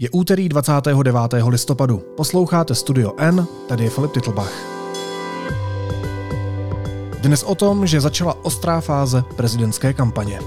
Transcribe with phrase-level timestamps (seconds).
[0.00, 1.14] Je úterý 29.
[1.48, 1.98] listopadu.
[2.16, 4.52] Posloucháte Studio N, tady je Filip Titlbach.
[7.20, 10.40] Dnes o tom, že začala ostrá fáze prezidentské kampaně.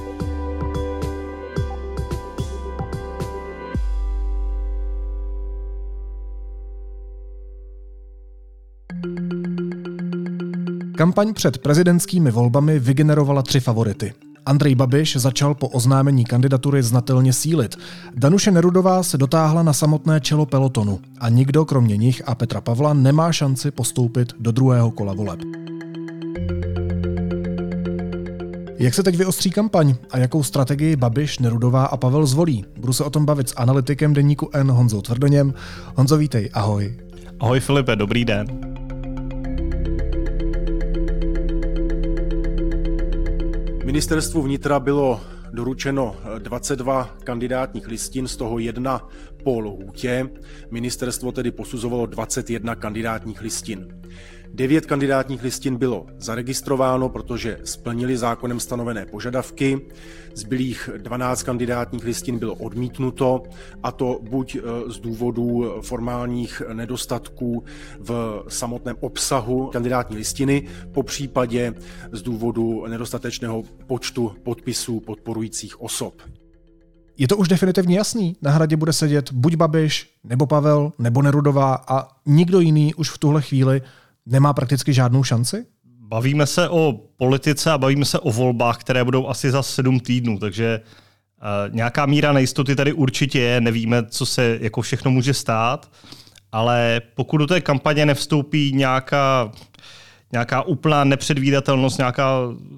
[10.98, 14.14] Kampaň před prezidentskými volbami vygenerovala tři favority.
[14.46, 17.76] Andrej Babiš začal po oznámení kandidatury znatelně sílit.
[18.16, 22.94] Danuše Nerudová se dotáhla na samotné čelo pelotonu a nikdo kromě nich a Petra Pavla
[22.94, 25.40] nemá šanci postoupit do druhého kola voleb.
[28.78, 32.66] Jak se teď vyostří kampaň a jakou strategii Babiš, Nerudová a Pavel zvolí?
[32.80, 35.54] Budu se o tom bavit s analytikem deníku N Honzou Tvrdoněm.
[35.96, 36.98] Honzo, vítej, ahoj.
[37.40, 38.71] Ahoj Filipe, dobrý den.
[43.92, 49.10] Ministerstvu vnitra bylo doručeno 22 kandidátních listin, z toho jedna
[49.44, 50.30] po lhůtě.
[50.72, 54.02] Ministerstvo tedy posuzovalo 21 kandidátních listin.
[54.54, 59.82] Devět kandidátních listin bylo zaregistrováno, protože splnili zákonem stanovené požadavky.
[60.36, 63.44] Zbylých 12 kandidátních listin bylo odmítnuto,
[63.84, 67.64] a to buď e, z důvodu formálních nedostatků
[68.00, 71.74] v samotném obsahu kandidátní listiny, po případě
[72.12, 76.22] z důvodu nedostatečného počtu podpisů podporujících osob.
[77.18, 78.36] Je to už definitivně jasný.
[78.42, 83.18] Na hradě bude sedět buď Babiš, nebo Pavel, nebo Nerudová a nikdo jiný už v
[83.18, 83.82] tuhle chvíli
[84.26, 85.66] nemá prakticky žádnou šanci?
[85.86, 90.40] Bavíme se o politice a bavíme se o volbách, které budou asi za sedm týdnů,
[90.40, 95.92] takže uh, nějaká míra nejistoty tady určitě je, nevíme, co se jako všechno může stát,
[96.52, 99.52] ale pokud do té kampaně nevstoupí nějaká,
[100.32, 102.38] nějaká úplná nepředvídatelnost, nějaká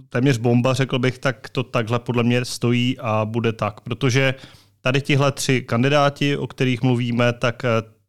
[0.10, 4.34] téměř bomba, řekl bych, tak to takhle podle mě stojí a bude tak, protože
[4.82, 7.64] tady tihle tři kandidáti, o kterých mluvíme, tak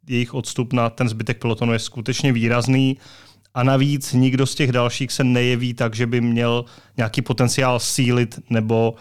[0.08, 2.98] jejich odstup na ten zbytek pelotonu je skutečně výrazný
[3.54, 6.64] a navíc nikdo z těch dalších se nejeví tak, že by měl
[6.96, 8.98] nějaký potenciál sílit nebo uh,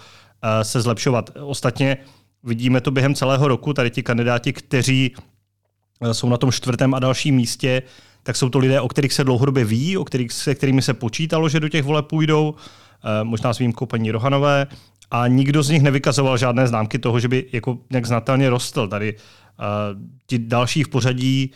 [0.61, 1.29] se zlepšovat.
[1.39, 1.97] Ostatně
[2.43, 5.15] vidíme to během celého roku, tady ti kandidáti, kteří
[5.99, 7.81] uh, jsou na tom čtvrtém a dalším místě,
[8.23, 11.49] tak jsou to lidé, o kterých se dlouhodobě ví, o kterých, se kterými se počítalo,
[11.49, 12.57] že do těch voleb půjdou, uh,
[13.23, 14.67] možná s výjimkou paní Rohanové,
[15.11, 18.87] a nikdo z nich nevykazoval žádné známky toho, že by jako nějak znatelně rostl.
[18.87, 21.51] Tady uh, ti další v pořadí,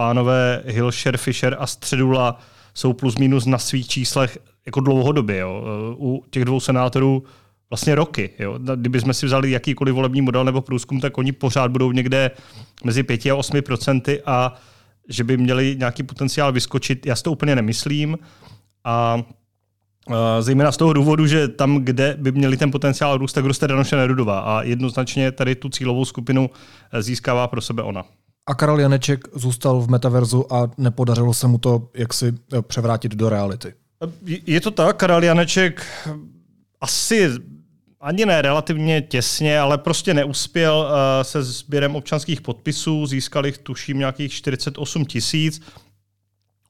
[0.00, 2.40] pánové Hilscher, Fischer a Středula,
[2.74, 5.38] jsou plus minus na svých číslech jako dlouhodobě.
[5.38, 5.64] Jo.
[5.98, 7.24] U těch dvou senátorů
[7.70, 8.30] vlastně roky.
[8.38, 8.58] Jo.
[8.76, 12.30] Kdybychom si vzali jakýkoliv volební model nebo průzkum, tak oni pořád budou někde
[12.84, 14.54] mezi 5 a 8 procenty a
[15.08, 18.18] že by měli nějaký potenciál vyskočit, já si to úplně nemyslím.
[18.84, 19.22] A
[20.40, 23.96] Zejména z toho důvodu, že tam, kde by měli ten potenciál růst, tak roste Danoše
[23.96, 26.50] Nerudová a jednoznačně tady tu cílovou skupinu
[27.00, 28.04] získává pro sebe ona.
[28.50, 33.28] A Karel Janeček zůstal v metaverzu a nepodařilo se mu to jaksi eh, převrátit do
[33.28, 33.74] reality.
[34.46, 35.86] Je to tak, Karel Janeček
[36.80, 37.30] asi
[38.00, 43.98] ani ne relativně těsně, ale prostě neuspěl eh, se sběrem občanských podpisů, získal jich tuším
[43.98, 45.62] nějakých 48 tisíc.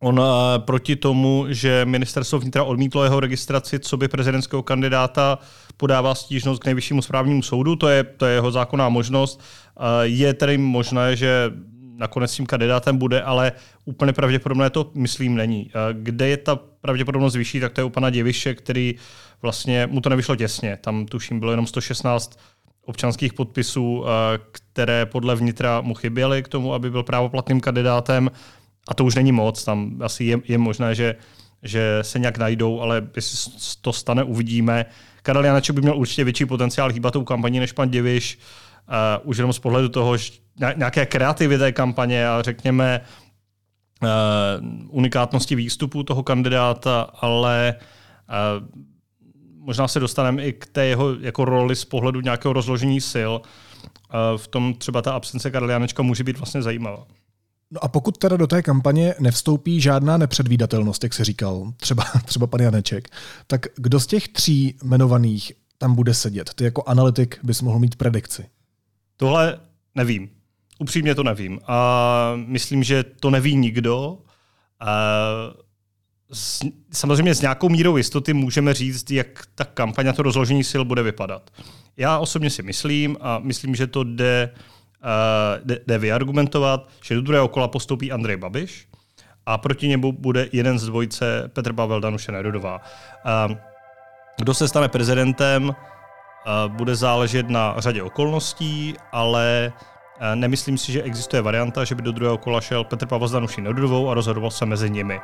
[0.03, 0.21] On
[0.59, 5.39] proti tomu, že ministerstvo vnitra odmítlo jeho registraci, co by prezidentského kandidáta
[5.77, 9.41] podává stížnost k nejvyššímu správnímu soudu, to je, to je jeho zákonná možnost.
[10.03, 11.53] Je tedy možné, že
[12.01, 13.53] nakonec tím kandidátem bude, ale
[13.85, 15.71] úplně pravděpodobné to, myslím, není.
[15.93, 18.95] Kde je ta pravděpodobnost vyšší, tak to je u pana Děviše, který
[19.43, 20.79] vlastně, mu to nevyšlo těsně.
[20.81, 22.39] Tam tuším bylo jenom 116
[22.85, 24.05] občanských podpisů,
[24.53, 28.31] které podle vnitra mu chyběly k tomu, aby byl právoplatným kandidátem
[28.89, 31.17] a to už není moc, tam asi je, je možné, že,
[31.63, 34.87] že se nějak najdou, ale jestli to stane, uvidíme.
[35.23, 38.39] Karel Janeček by měl určitě větší potenciál hýbat tou kampaní než pan Diviš,
[38.89, 40.17] uh, už jenom z pohledu toho,
[40.77, 43.01] nějaké kreativity kampaně a řekněme
[44.03, 44.09] uh,
[44.89, 47.75] unikátnosti výstupu toho kandidáta, ale
[48.29, 48.69] uh,
[49.55, 53.33] možná se dostaneme i k té jeho jako roli z pohledu nějakého rozložení sil.
[53.35, 57.07] Uh, v tom třeba ta absence Karla Janečka může být vlastně zajímavá.
[57.71, 62.47] No a pokud teda do té kampaně nevstoupí žádná nepředvídatelnost, jak se říkal, třeba, třeba
[62.47, 63.09] pan Janeček,
[63.47, 66.55] tak kdo z těch tří jmenovaných tam bude sedět?
[66.55, 68.47] Ty jako analytik bys mohl mít predikci.
[69.17, 69.61] Tohle
[69.95, 70.31] nevím.
[70.81, 71.61] Upřímně to nevím.
[71.67, 74.19] A myslím, že to neví nikdo.
[74.81, 74.89] A
[76.33, 76.61] s,
[76.93, 81.03] samozřejmě s nějakou mírou jistoty můžeme říct, jak ta kampaň a to rozložení sil bude
[81.03, 81.51] vypadat.
[81.97, 87.21] Já osobně si myslím a myslím, že to jde uh, jde, jde vyargumentovat, že do
[87.23, 88.89] druhého kola postoupí Andrej Babiš
[89.47, 92.81] a proti němu bude jeden z dvojice Petr Pavel Danuše Nerudová.
[93.49, 93.57] Uh,
[94.39, 95.75] kdo se stane prezidentem, uh,
[96.73, 99.73] bude záležet na řadě okolností, ale
[100.35, 103.61] Nemyslím si, že existuje varianta, že by do druhého kola šel Petr Pavel s Danuší
[103.61, 105.21] Nerudovou a rozhodoval se mezi nimi.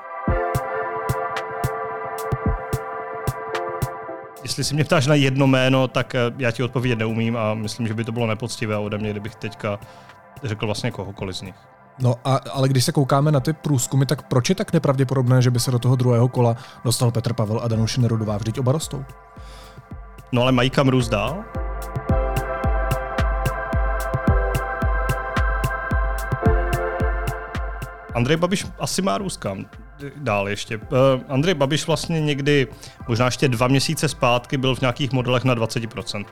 [4.43, 7.87] Jestli si mě ptáš na jedno jméno, tak eh, já ti odpovědět neumím a myslím,
[7.89, 9.79] že by to bylo nepoctivé ode mě, kdybych teďka
[10.43, 11.55] řekl vlastně kohokoliv z nich.
[11.99, 15.51] No a, ale když se koukáme na ty průzkumy, tak proč je tak nepravděpodobné, že
[15.51, 18.37] by se do toho druhého kola dostal Petr Pavel a Danuše Nerudová?
[18.37, 19.05] Vždyť oba rostou.
[20.33, 21.45] No ale mají kam růst dál?
[28.17, 29.67] Andrej Babiš asi má růst kam
[30.17, 30.77] dál ještě.
[30.77, 30.83] Uh,
[31.29, 32.67] Andrej Babiš vlastně někdy,
[33.09, 36.25] možná ještě dva měsíce zpátky, byl v nějakých modelech na 20%.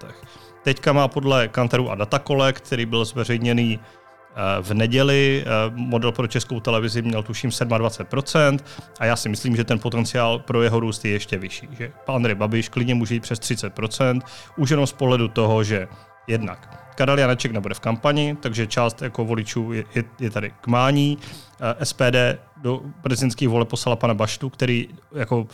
[0.63, 6.27] Teďka má podle Kanteru a Datakole, který byl zveřejněný eh, v neděli, eh, model pro
[6.27, 8.59] českou televizi měl tuším 27%
[9.01, 11.69] a já si myslím, že ten potenciál pro jeho růst je ještě vyšší.
[11.73, 14.21] Že Andrej Babiš klidně může jít přes 30%,
[14.57, 15.89] už jenom z pohledu toho, že
[16.26, 20.67] jednak Karel Janeček nebude v kampani, takže část jako voličů je, je, je tady k
[20.67, 21.19] mání.
[21.61, 25.47] Eh, SPD do prezidentských vole poslala pana Baštu, který jako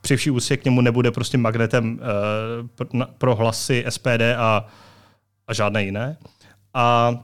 [0.00, 2.00] při vší úsě k němu nebude prostě magnetem
[2.94, 4.66] uh, pro hlasy SPD a,
[5.46, 6.16] a žádné jiné.
[6.74, 7.14] A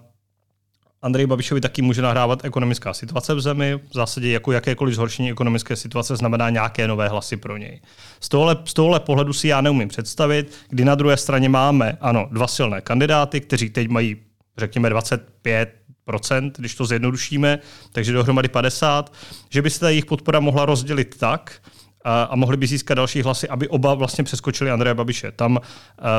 [1.03, 3.81] Andrej Babišovi taky může nahrávat ekonomická situace v zemi.
[3.91, 7.81] V zásadě jako jakékoliv zhoršení ekonomické situace znamená nějaké nové hlasy pro něj.
[8.21, 12.29] Z tohohle, z tohohle pohledu si já neumím představit, kdy na druhé straně máme, ano,
[12.31, 14.17] dva silné kandidáty, kteří teď mají,
[14.59, 17.59] řekněme, 25% když to zjednodušíme,
[17.93, 19.13] takže dohromady 50,
[19.51, 21.63] že by se ta jejich podpora mohla rozdělit tak,
[22.05, 25.33] a, a mohli by získat další hlasy, aby oba vlastně přeskočili Andreje Babiše.
[25.33, 25.59] Tam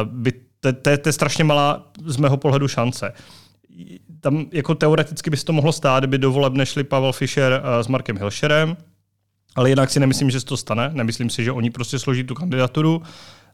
[0.03, 0.33] by
[0.81, 3.13] to je strašně malá z mého pohledu šance
[4.19, 7.83] tam jako teoreticky by se to mohlo stát, kdyby do voleb nešli Pavel Fischer eh,
[7.83, 8.77] s Markem Hilšerem,
[9.55, 10.89] ale jinak si nemyslím, že se to stane.
[10.93, 13.01] Nemyslím si, že oni prostě složí tu kandidaturu.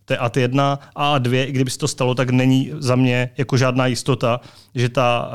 [0.06, 3.30] To je AT 1 a A2, i kdyby se to stalo, tak není za mě
[3.38, 4.40] jako žádná jistota,
[4.76, 5.32] že, ta,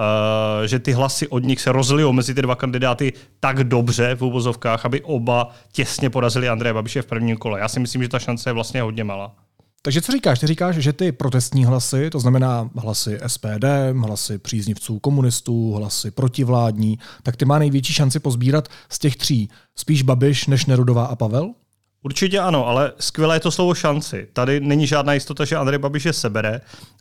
[0.60, 4.22] uh, že ty hlasy od nich se rozlijou mezi ty dva kandidáty tak dobře v
[4.22, 7.60] úvozovkách, aby oba těsně porazili Andreje Babiše v prvním kole.
[7.60, 9.34] Já si myslím, že ta šance je vlastně hodně malá.
[9.82, 10.38] Takže co říkáš?
[10.38, 13.64] Ty říkáš, že ty protestní hlasy, to znamená hlasy SPD,
[14.00, 19.50] hlasy příznivců komunistů, hlasy protivládní, tak ty má největší šanci pozbírat z těch tří.
[19.76, 21.52] Spíš Babiš než Nerudová a Pavel?
[22.02, 24.28] Určitě ano, ale skvělé je to slovo šanci.
[24.32, 26.60] Tady není žádná jistota, že Andrej Babiš je sebere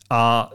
[0.10, 0.50] a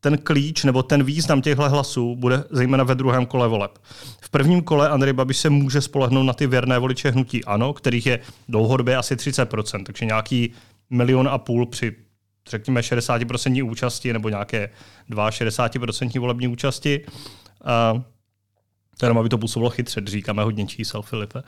[0.00, 3.78] ten klíč nebo ten význam těchto hlasů bude zejména ve druhém kole voleb.
[4.20, 8.06] V prvním kole Andrej Babiš se může spolehnout na ty věrné voliče hnutí ANO, kterých
[8.06, 10.52] je dlouhodobě asi 30%, takže nějaký
[10.94, 11.96] milion a půl při
[12.48, 14.70] řekněme 60% účasti nebo nějaké
[15.10, 17.06] 62% volební účasti.
[17.94, 18.02] Uh,
[18.98, 21.42] to jenom, aby to působilo chytře, říkáme hodně čísel, Filipe.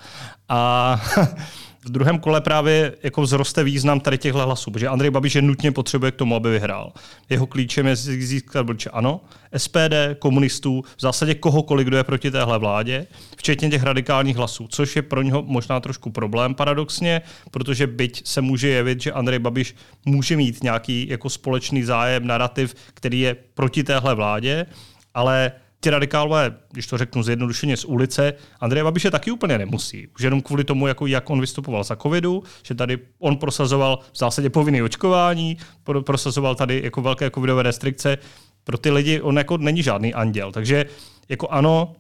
[0.49, 1.01] A
[1.87, 5.73] v druhém kole právě jako vzroste význam tady těchto hlasů, protože Andrej Babiš je nutně
[5.73, 6.93] potřebuje k tomu, aby vyhrál.
[7.31, 9.21] Jeho klíčem je získat voliče ano,
[9.57, 13.07] SPD, komunistů, v zásadě kohokoliv, kdo je proti téhle vládě,
[13.37, 18.41] včetně těch radikálních hlasů, což je pro něho možná trošku problém paradoxně, protože byť se
[18.41, 19.75] může jevit, že Andrej Babiš
[20.05, 24.67] může mít nějaký jako společný zájem, narrativ, který je proti téhle vládě,
[25.15, 30.09] ale ty radikálové, když to řeknu zjednodušeně z ulice, Andreje Babiše taky úplně nemusí.
[30.09, 34.19] Už jenom kvůli tomu, jako, jak on vystupoval za covidu, že tady on prosazoval v
[34.19, 35.57] zásadě povinné očkování,
[36.01, 38.19] prosazoval tady jako velké covidové restrikce.
[38.65, 40.53] Pro ty lidi on jako není žádný anděl.
[40.53, 40.85] Takže
[41.29, 41.97] jako ano,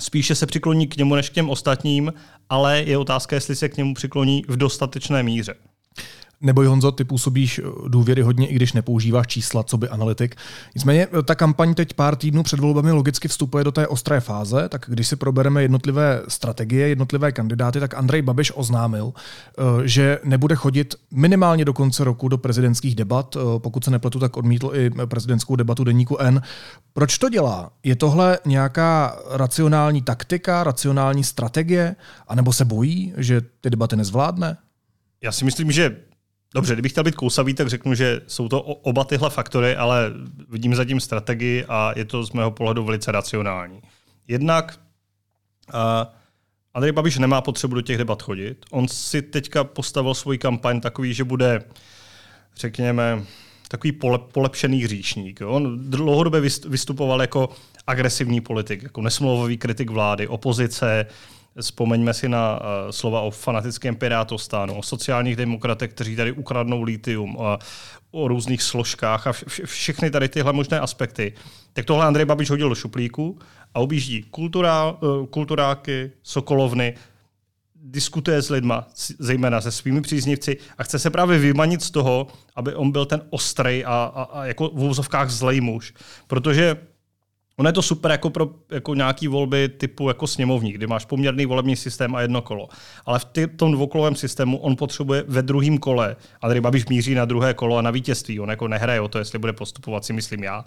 [0.00, 2.12] spíše se přikloní k němu než k těm ostatním,
[2.48, 5.54] ale je otázka, jestli se k němu přikloní v dostatečné míře.
[6.40, 10.36] Neboj Honzo, ty působíš eh, důvěry hodně, i když nepoužíváš čísla, co by analytik.
[10.74, 14.68] Nicméně eh, ta kampaň teď pár týdnů před volbami logicky vstupuje do té ostré fáze,
[14.68, 20.54] tak když si probereme jednotlivé strategie, jednotlivé kandidáty, tak Andrej Babiš oznámil, eh, že nebude
[20.54, 23.36] chodit minimálně do konce roku do prezidentských debat.
[23.58, 26.42] Pokud se nepletu, tak odmítl i prezidentskou debatu deníku N.
[26.92, 27.70] Proč to dělá?
[27.84, 31.96] Je tohle nějaká racionální taktika, racionální strategie,
[32.28, 34.56] anebo se bojí, že ty debaty nezvládne?
[35.22, 35.96] Já si myslím, že
[36.54, 40.12] Dobře, kdybych chtěl být kousavý, tak řeknu, že jsou to oba tyhle faktory, ale
[40.50, 43.80] vidím zatím strategii a je to z mého pohledu velice racionální.
[44.28, 44.80] Jednak
[45.74, 45.80] uh,
[46.74, 48.64] Andrej Babiš nemá potřebu do těch debat chodit.
[48.70, 51.64] On si teďka postavil svůj kampaň takový, že bude,
[52.56, 53.22] řekněme,
[53.68, 55.40] takový pole, polepšený hříšník.
[55.46, 57.48] On dlouhodobě vystupoval jako
[57.86, 61.06] agresivní politik, jako nesmlouvavý kritik vlády, opozice,
[61.60, 67.36] Vzpomeňme si na uh, slova o fanatickém pirátostánu, o sociálních demokratech, kteří tady ukradnou litium,
[67.40, 67.58] a
[68.10, 71.32] o různých složkách a vš- všechny tady tyhle možné aspekty.
[71.72, 73.38] Tak tohle Andrej Babiš hodil do šuplíku
[73.74, 76.94] a objíždí kulturá, uh, kulturáky, sokolovny,
[77.74, 78.86] diskutuje s lidma,
[79.18, 83.22] zejména se svými příznivci a chce se právě vymanit z toho, aby on byl ten
[83.30, 85.94] ostrý a, a, a jako v úzovkách zlej muž.
[86.26, 86.76] Protože
[87.58, 91.46] Ono je to super jako pro jako nějaký volby typu jako sněmovní, kdy máš poměrný
[91.46, 92.68] volební systém a jedno kolo.
[93.06, 97.24] Ale v tom dvoukolovém systému on potřebuje ve druhém kole, a tady Babiš míří na
[97.24, 98.40] druhé kolo a na vítězství.
[98.40, 100.58] On jako nehraje o to, jestli bude postupovat, si myslím já.
[100.58, 100.64] Uh,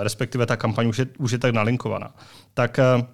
[0.00, 2.14] respektive ta kampaň už je, už je tak nalinkovaná.
[2.54, 3.06] Tak uh,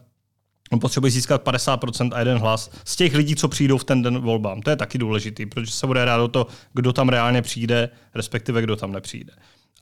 [0.72, 4.18] On potřebuje získat 50% a jeden hlas z těch lidí, co přijdou v ten den
[4.18, 4.62] volbám.
[4.62, 8.62] To je taky důležitý, protože se bude rád o to, kdo tam reálně přijde, respektive
[8.62, 9.32] kdo tam nepřijde.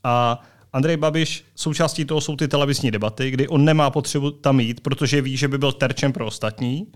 [0.04, 4.80] A Andrej Babiš, součástí toho jsou ty televizní debaty, kdy on nemá potřebu tam jít,
[4.80, 6.86] protože ví, že by byl terčem pro ostatní.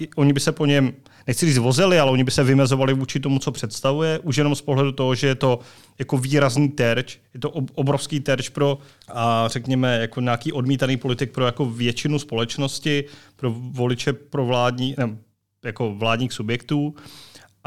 [0.00, 0.92] Uh, oni by se po něm,
[1.26, 4.62] nechci říct vozili, ale oni by se vymezovali vůči tomu, co představuje, už jenom z
[4.62, 5.58] pohledu toho, že je to
[5.98, 8.78] jako výrazný terč, je to obrovský terč pro,
[9.08, 13.04] a řekněme, jako nějaký odmítaný politik pro jako většinu společnosti,
[13.36, 15.16] pro voliče pro vládní, ne,
[15.64, 16.94] jako vládních subjektů.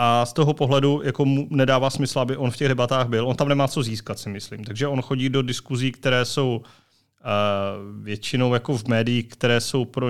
[0.02, 3.28] A z toho pohledu jako mu nedává smysl, aby on v těch debatách byl.
[3.28, 4.64] On tam nemá co získat, si myslím.
[4.64, 10.10] Takže on chodí do diskuzí, které jsou uh, většinou jako v médiích, které jsou pro,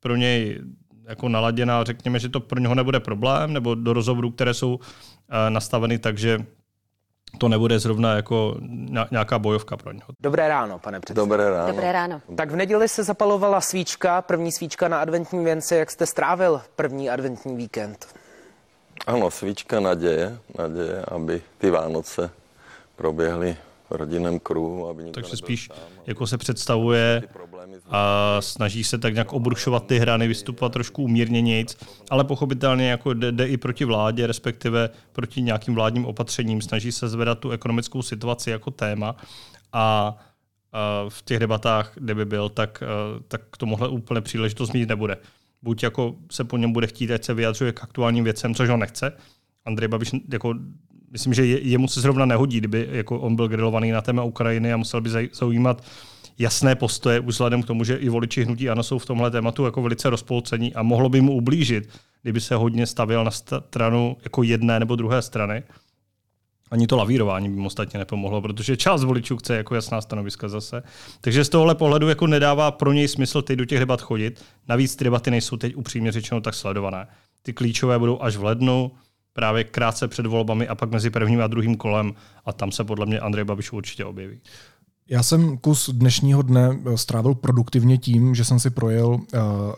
[0.00, 0.60] pro něj
[1.08, 4.80] jako naladěná, řekněme, že to pro něho nebude problém, nebo do rozhovorů, které jsou uh,
[5.48, 6.38] nastaveny tak, že
[7.38, 8.56] to nebude zrovna jako
[9.10, 10.08] nějaká bojovka pro něho.
[10.22, 11.22] Dobré ráno, pane předsedo.
[11.26, 11.72] Dobré ráno.
[11.72, 12.22] Dobré ráno.
[12.36, 15.74] Tak v neděli se zapalovala svíčka, první svíčka na adventní věnci.
[15.74, 18.06] Jak jste strávil první adventní víkend?
[19.06, 22.30] Ano, svíčka naděje, naděje, aby ty Vánoce
[22.96, 23.56] proběhly
[23.90, 24.88] v rodinném kruhu.
[24.88, 25.76] Aby Takže spíš sám,
[26.06, 27.22] jako se představuje
[27.90, 31.76] a snaží se tak nějak obrušovat ty hrany, vystupovat trošku umírněnějíc,
[32.10, 37.08] ale pochopitelně jako jde, jde i proti vládě, respektive proti nějakým vládním opatřením, snaží se
[37.08, 39.16] zvedat tu ekonomickou situaci jako téma
[39.72, 40.16] a
[41.08, 42.82] v těch debatách, kde by byl, tak,
[43.28, 45.16] tak k tomuhle úplně příležitost mít nebude
[45.66, 48.80] buď jako se po něm bude chtít, ať se vyjadřuje k aktuálním věcem, což on
[48.80, 49.12] nechce.
[49.64, 50.54] Andrej Babiš, jako,
[51.10, 54.72] myslím, že je, jemu se zrovna nehodí, kdyby jako on byl grilovaný na téma Ukrajiny
[54.72, 55.82] a musel by zaujímat
[56.38, 59.82] jasné postoje, vzhledem k tomu, že i voliči hnutí ANO jsou v tomhle tématu jako
[59.82, 61.88] velice rozpolcení a mohlo by mu ublížit,
[62.22, 65.62] kdyby se hodně stavil na stranu jako jedné nebo druhé strany.
[66.70, 70.82] Ani to lavírování by mu ostatně nepomohlo, protože část voličů chce jako jasná stanoviska zase.
[71.20, 74.44] Takže z tohohle pohledu jako nedává pro něj smysl teď do těch debat chodit.
[74.68, 77.06] Navíc ty debaty nejsou teď upřímně řečeno tak sledované.
[77.42, 78.92] Ty klíčové budou až v lednu,
[79.32, 83.06] právě krátce před volbami a pak mezi prvním a druhým kolem a tam se podle
[83.06, 84.40] mě Andrej Babiš určitě objeví.
[85.08, 89.20] Já jsem kus dnešního dne eh, strávil produktivně tím, že jsem si projel uh,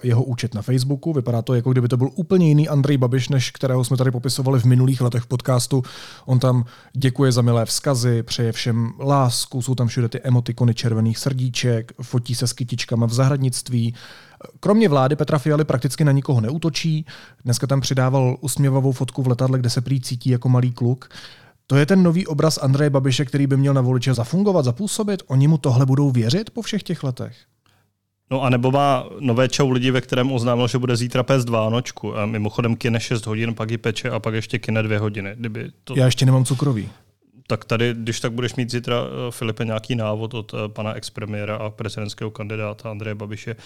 [0.03, 1.13] jeho účet na Facebooku.
[1.13, 4.61] Vypadá to, jako kdyby to byl úplně jiný Andrej Babiš, než kterého jsme tady popisovali
[4.61, 5.83] v minulých letech v podcastu.
[6.27, 11.19] On tam děkuje za milé vzkazy, přeje všem lásku, jsou tam všude ty emotikony červených
[11.19, 13.95] srdíček, fotí se s kytičkama v zahradnictví.
[14.61, 17.07] Kromě vlády Petra Fialy prakticky na nikoho neútočí.
[17.45, 21.09] Dneska tam přidával usměvavou fotku v letadle, kde se prý cítí jako malý kluk.
[21.71, 25.23] To je ten nový obraz Andreje Babiše, který by měl na voliče zafungovat, zapůsobit?
[25.27, 27.37] Oni mu tohle budou věřit po všech těch letech?
[28.31, 31.71] No a nebo má nové čau lidi, ve kterém oznámil, že bude zítra pes dva
[31.71, 32.17] nočku.
[32.19, 35.35] A mimochodem kine 6 hodin, pak ji peče a pak ještě kine 2 hodiny.
[35.37, 35.95] Kdyby to...
[35.97, 36.89] Já ještě nemám cukrový.
[37.47, 41.57] Tak tady, když tak budeš mít zítra, eh, Filipe, nějaký návod od eh, pana expremiéra
[41.57, 43.57] a prezidentského kandidáta Andreje Babiše.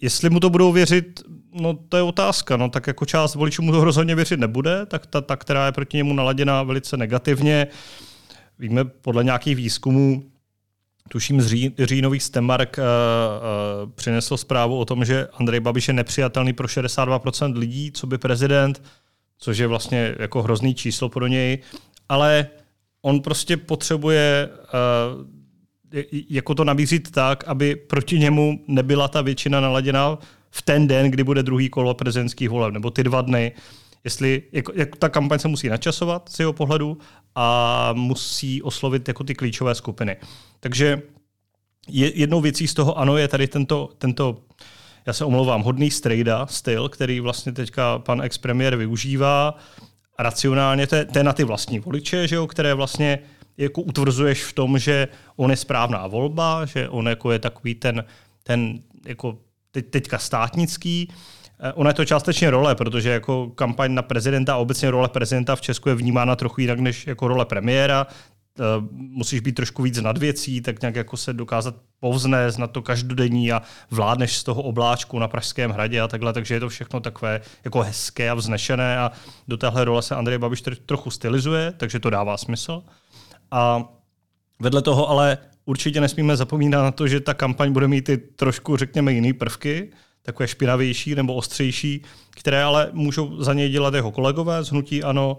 [0.00, 1.20] Jestli mu to budou věřit,
[1.60, 2.56] no to je otázka.
[2.56, 5.72] No, tak jako část voličů mu to rozhodně věřit nebude, tak ta, ta, která je
[5.72, 7.66] proti němu naladěná velice negativně.
[8.58, 10.24] Víme podle nějakých výzkumů,
[11.08, 15.94] tuším z ří, říjnových Stemark uh, uh, přinesl zprávu o tom, že Andrej Babiš je
[15.94, 18.82] nepřijatelný pro 62% lidí, co by prezident,
[19.38, 21.58] což je vlastně jako hrozný číslo pro něj,
[22.08, 22.48] ale
[23.02, 25.39] on prostě potřebuje uh,
[26.30, 30.18] jako to nabízit tak, aby proti němu nebyla ta většina naladěná
[30.50, 33.52] v ten den, kdy bude druhý kolo prezidentských voleb, nebo ty dva dny.
[34.04, 36.98] Jestli, jako, jak ta kampaň se musí načasovat z jeho pohledu
[37.34, 40.16] a musí oslovit jako ty klíčové skupiny.
[40.60, 41.02] Takže
[41.88, 44.42] jednou věcí z toho, ano, je tady tento, tento
[45.06, 49.54] já se omlouvám, hodný strejda styl, který vlastně teďka pan ex-premiér využívá
[50.18, 53.18] racionálně, to je, to je na ty vlastní voliče, že jo, které vlastně
[53.60, 58.04] jako utvrzuješ v tom, že on je správná volba, že on jako je takový ten,
[58.42, 59.38] ten jako
[59.70, 61.08] teď, teďka státnický.
[61.60, 65.56] Eh, ona je to částečně role, protože jako kampaň na prezidenta a obecně role prezidenta
[65.56, 68.06] v Česku je vnímána trochu jinak než jako role premiéra.
[68.60, 72.82] Eh, musíš být trošku víc nad věcí, tak nějak jako se dokázat povznést na to
[72.82, 77.00] každodenní a vládneš z toho obláčku na Pražském hradě a takhle, takže je to všechno
[77.00, 79.12] takové jako hezké a vznešené a
[79.48, 82.82] do téhle role se Andrej Babiš trochu stylizuje, takže to dává smysl.
[83.50, 83.92] A
[84.60, 88.76] vedle toho ale určitě nesmíme zapomínat na to, že ta kampaň bude mít i trošku,
[88.76, 89.90] řekněme, jiné prvky,
[90.22, 95.38] takové špinavější nebo ostřejší, které ale můžou za něj dělat jeho kolegové z Hnutí Ano,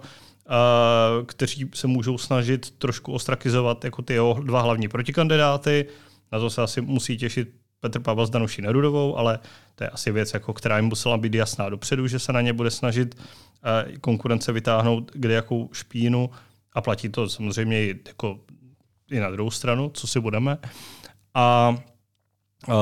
[1.26, 5.86] kteří se můžou snažit trošku ostrakizovat jako ty jeho dva hlavní protikandidáty.
[6.32, 7.50] Na to se asi musí těšit
[7.80, 9.40] Petr Pavel s Danuší Nerudovou, ale
[9.76, 12.54] to je asi věc, jako, která jim musela být jasná dopředu, že se na ně
[12.54, 13.18] bude snažit
[14.02, 16.30] konkurence vytáhnout kde jakou špínu
[16.74, 18.40] a platí to samozřejmě jako,
[19.12, 20.58] i na druhou stranu, co si budeme.
[21.34, 21.76] A
[22.68, 22.74] uh,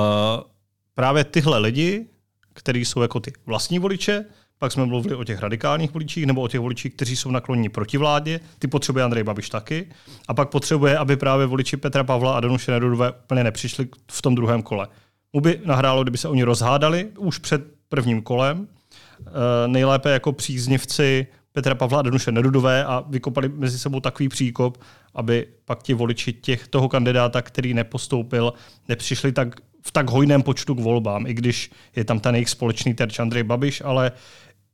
[0.95, 2.05] právě tyhle lidi,
[2.53, 4.25] kteří jsou jako ty vlastní voliče,
[4.59, 7.97] pak jsme mluvili o těch radikálních voličích nebo o těch voličích, kteří jsou nakloněni proti
[7.97, 8.39] vládě.
[8.59, 9.89] Ty potřebuje Andrej Babiš taky.
[10.27, 14.35] A pak potřebuje, aby právě voliči Petra Pavla a Danuše Nerudové úplně nepřišli v tom
[14.35, 14.87] druhém kole.
[15.33, 18.67] Mu by nahrálo, kdyby se oni rozhádali už před prvním kolem.
[18.67, 24.77] E, nejlépe jako příznivci Petra Pavla a Danuše Nerudové a vykopali mezi sebou takový příkop,
[25.15, 28.53] aby pak ti voliči těch, toho kandidáta, který nepostoupil,
[28.87, 32.93] nepřišli tak v tak hojném počtu k volbám, i když je tam ten jejich společný
[32.93, 34.11] terč Andrej Babiš, ale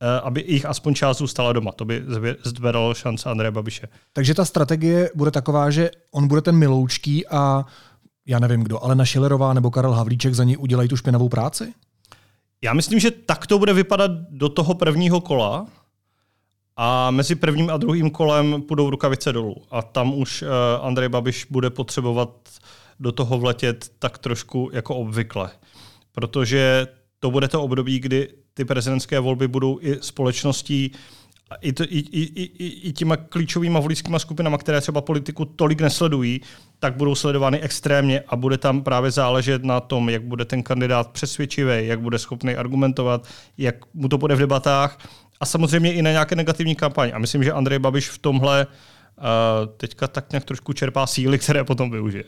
[0.01, 1.71] Eh, aby jich aspoň část zůstala doma.
[1.71, 2.03] To by
[2.43, 3.87] zvedalo šance Andreje Babiše.
[4.13, 7.65] Takže ta strategie bude taková, že on bude ten miloučký a
[8.25, 11.73] já nevím kdo, ale na Šilerová nebo Karel Havlíček za ní udělají tu špinavou práci?
[12.61, 15.67] Já myslím, že tak to bude vypadat do toho prvního kola
[16.77, 19.55] a mezi prvním a druhým kolem půjdou rukavice dolů.
[19.71, 20.47] A tam už uh,
[20.81, 22.29] Andrej Babiš bude potřebovat
[22.99, 25.49] do toho vletět tak trošku jako obvykle.
[26.11, 26.87] Protože
[27.19, 30.91] to bude to období, kdy ty prezidentské volby budou i společností,
[31.61, 36.41] i, to, i, i, i, i těma klíčovými voličskými skupinami, které třeba politiku tolik nesledují,
[36.79, 41.11] tak budou sledovány extrémně a bude tam právě záležet na tom, jak bude ten kandidát
[41.11, 43.27] přesvědčivý, jak bude schopný argumentovat,
[43.57, 44.97] jak mu to bude v debatách
[45.39, 47.11] a samozřejmě i na nějaké negativní kampaň.
[47.13, 49.23] A myslím, že Andrej Babiš v tomhle uh,
[49.77, 52.23] teďka tak nějak trošku čerpá síly, které potom využije.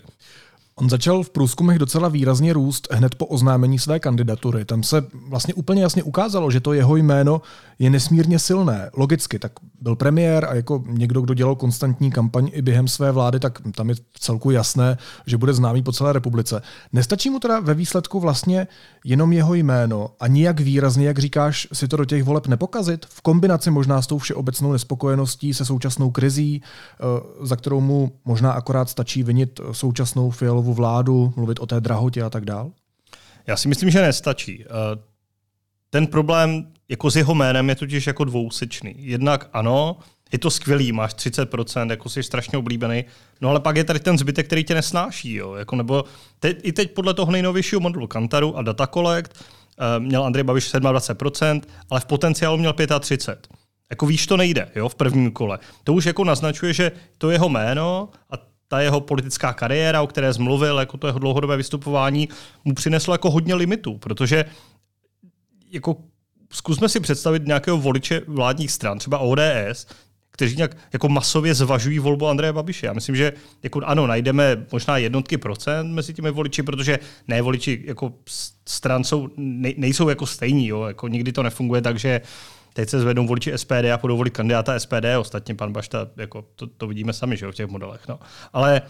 [0.79, 4.65] On začal v průzkumech docela výrazně růst hned po oznámení své kandidatury.
[4.65, 7.41] Tam se vlastně úplně jasně ukázalo, že to jeho jméno
[7.79, 8.89] je nesmírně silné.
[8.98, 13.39] Logicky, tak byl premiér a jako někdo, kdo dělal konstantní kampaň i během své vlády,
[13.39, 16.62] tak tam je celku jasné, že bude známý po celé republice.
[16.93, 18.67] Nestačí mu teda ve výsledku vlastně
[19.05, 23.06] jenom jeho jméno a nijak výrazně, jak říkáš, si to do těch voleb nepokazit?
[23.10, 27.04] V kombinaci možná s tou všeobecnou nespokojeností se současnou krizí, eh,
[27.41, 32.30] za kterou mu možná akorát stačí vinit současnou fialovou vládu, mluvit o té drahotě a
[32.30, 32.71] tak dál?
[33.47, 34.65] Já si myslím, že nestačí.
[34.65, 34.67] Eh,
[35.89, 38.95] ten problém jako s jeho jménem je totiž jako dvousečný.
[38.97, 39.97] Jednak ano,
[40.32, 43.06] je to skvělý, máš 30%, jako jsi strašně oblíbený,
[43.41, 45.34] no ale pak je tady ten zbytek, který tě nesnáší.
[45.34, 45.56] Jo?
[45.56, 46.03] Jako, nebo
[46.39, 50.73] te, i teď podle toho nejnovějšího modelu Kantaru a Data Collect uh, měl Andrej Babiš
[50.73, 53.36] 27%, ale v potenciálu měl 35%.
[53.89, 55.60] Jako víš, to nejde jo, v prvním kole.
[55.84, 58.36] To už jako naznačuje, že to jeho jméno a
[58.67, 62.30] ta jeho politická kariéra, o které zmluvil, jako to jeho dlouhodobé vystupování,
[62.65, 64.45] mu přineslo jako hodně limitů, protože
[65.71, 65.95] jako
[66.53, 69.88] zkusme si představit nějakého voliče vládních stran, třeba ODS,
[70.32, 72.86] kteří nějak jako masově zvažují volbu Andreje Babiše.
[72.86, 77.84] Já myslím, že jako ano, najdeme možná jednotky procent mezi těmi voliči, protože ne voliči
[77.86, 78.13] jako
[78.67, 80.67] stran jsou, ne, nejsou jako stejní.
[80.67, 80.84] Jo?
[80.84, 82.21] Jako nikdy to nefunguje tak, že
[82.78, 86.68] teď se zvednou voliči SPD a budou volit kandidáta SPD, ostatně pan Bašta, jako to,
[86.68, 88.08] to vidíme sami že jo, v těch modelech.
[88.08, 88.20] No.
[88.54, 88.82] Ale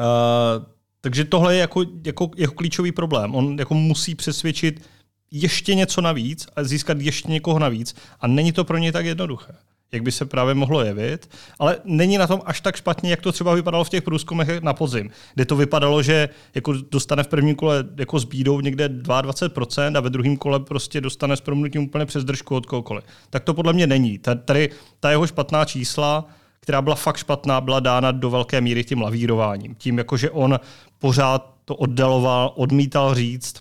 [0.00, 0.64] uh,
[1.00, 3.34] takže tohle je jako, jako, jako klíčový problém.
[3.34, 4.88] On jako musí přesvědčit
[5.30, 7.96] ještě něco navíc a získat ještě někoho navíc.
[8.20, 9.52] A není to pro ně tak jednoduché,
[9.92, 11.30] jak by se právě mohlo jevit.
[11.58, 14.72] Ale není na tom až tak špatně, jak to třeba vypadalo v těch průzkumech na
[14.72, 19.96] podzim, kde to vypadalo, že jako dostane v prvním kole jako s bídou někde 22%
[19.96, 23.04] a ve druhém kole prostě dostane s promlutím úplně přes držku od kohokoliv.
[23.30, 24.18] Tak to podle mě není.
[24.44, 24.70] Tady
[25.00, 26.28] ta jeho špatná čísla
[26.60, 29.74] která byla fakt špatná, byla dána do velké míry tím lavírováním.
[29.74, 30.60] Tím, jako že on
[30.98, 33.54] pořád to oddaloval, odmítal říct,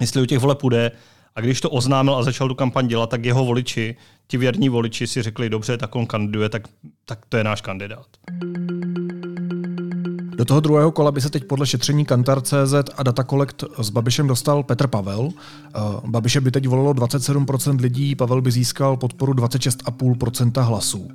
[0.00, 0.90] jestli u těch voleb půjde.
[1.40, 5.06] A když to oznámil a začal tu kampaň dělat, tak jeho voliči, ti věrní voliči
[5.06, 6.62] si řekli, dobře, tak on kandiduje, tak,
[7.04, 8.06] tak to je náš kandidát.
[10.36, 14.26] Do toho druhého kola by se teď podle šetření Kantar.cz a Data Collect s Babišem
[14.26, 15.28] dostal Petr Pavel.
[15.28, 21.08] Eh, Babiše by teď volilo 27% lidí, Pavel by získal podporu 26,5% hlasů.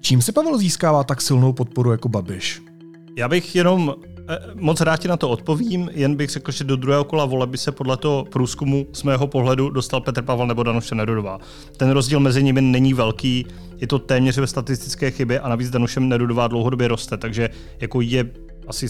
[0.00, 2.69] Čím si Pavel získává tak silnou podporu jako Babiš?
[3.16, 3.94] Já bych jenom
[4.30, 7.46] Eh, moc rád ti na to odpovím, jen bych řekl, že do druhého kola vole
[7.46, 11.38] by se podle toho průzkumu z mého pohledu dostal Petr Pavel nebo Danuše Nerudová.
[11.76, 13.46] Ten rozdíl mezi nimi není velký,
[13.76, 18.30] je to téměř ve statistické chybě a navíc Danuše Nerudová dlouhodobě roste, takže jako je
[18.68, 18.88] asi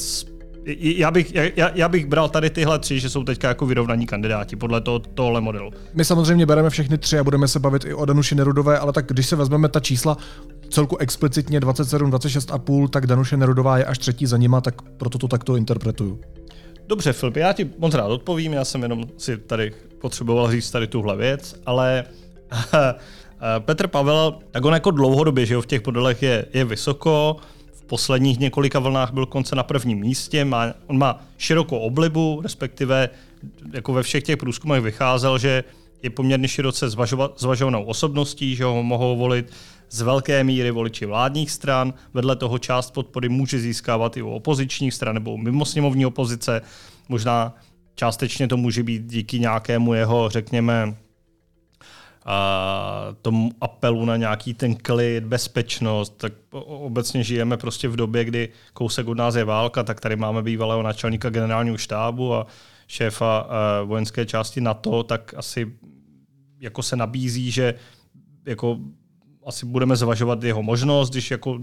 [0.67, 4.57] já bych, já, já bych bral tady tyhle tři, že jsou teďka jako vyrovnaní kandidáti
[4.57, 5.71] podle toho, tohle modelu.
[5.95, 9.07] My samozřejmě bereme všechny tři a budeme se bavit i o Danuši Nerudové, ale tak
[9.07, 10.17] když se vezmeme ta čísla
[10.71, 14.83] celku explicitně 27, 26 a půl, tak Danuše Nerudová je až třetí za nima, tak
[14.83, 16.21] proto to takto interpretuju.
[16.87, 20.87] Dobře, Filip, já ti moc rád odpovím, já jsem jenom si tady potřeboval říct tady
[20.87, 22.05] tuhle věc, ale
[23.59, 27.37] Petr Pavel, tak on jako dlouhodobě, že jo, v těch modelech je, je vysoko,
[27.91, 30.45] posledních několika vlnách byl konce na prvním místě.
[30.45, 33.09] Má, on má širokou oblibu, respektive
[33.73, 35.65] jako ve všech těch průzkumech vycházel, že
[36.03, 36.91] je poměrně široce
[37.37, 39.53] zvažovanou osobností, že ho mohou volit
[39.91, 41.95] z velké míry voliči vládních stran.
[42.15, 46.63] Vedle toho část podpory může získávat i u opozičních stran nebo mimo sněmovní opozice.
[47.09, 47.55] Možná
[47.95, 50.95] částečně to může být díky nějakému jeho, řekněme,
[52.25, 56.33] a tomu apelu na nějaký ten klid, bezpečnost, tak
[56.67, 60.83] obecně žijeme prostě v době, kdy kousek od nás je válka, tak tady máme bývalého
[60.83, 62.47] načelníka generálního štábu a
[62.87, 65.73] šéfa uh, vojenské části NATO, tak asi
[66.61, 67.75] jako se nabízí, že
[68.47, 68.79] jako
[69.47, 71.59] asi budeme zvažovat jeho možnost, když jako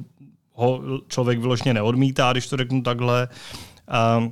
[0.54, 3.28] ho člověk vyložně neodmítá, když to řeknu takhle.
[4.18, 4.32] Uh,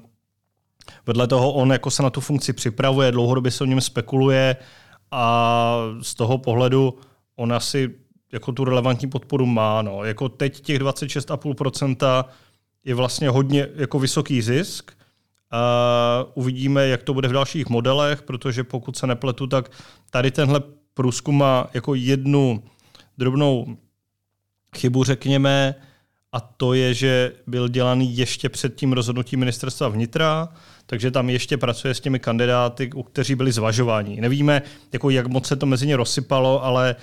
[1.06, 4.56] vedle toho on jako se na tu funkci připravuje, dlouhodobě se o něm spekuluje,
[5.12, 6.98] a z toho pohledu
[7.36, 7.96] on asi
[8.32, 9.82] jako tu relevantní podporu má.
[9.82, 10.04] No.
[10.04, 12.26] Jako teď těch 26,5%
[12.86, 14.92] je vlastně hodně jako vysoký zisk.
[15.52, 19.72] A uvidíme, jak to bude v dalších modelech, protože pokud se nepletu, tak
[20.10, 20.62] tady tenhle
[20.94, 22.64] průzkum má jako jednu
[23.18, 23.78] drobnou
[24.78, 25.76] chybu, řekněme,
[26.36, 30.50] a to je, že byl dělaný ještě před tím rozhodnutím ministerstva vnitra,
[30.86, 34.22] takže tam ještě pracuje s těmi kandidáty, kteří byli zvažováni.
[34.22, 34.62] Nevíme,
[34.94, 36.96] jako jak moc se to mezi ně rozsypalo, ale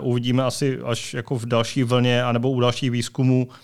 [0.00, 3.54] uh, uvidíme asi až jako v další vlně anebo u dalších výzkumů, uh,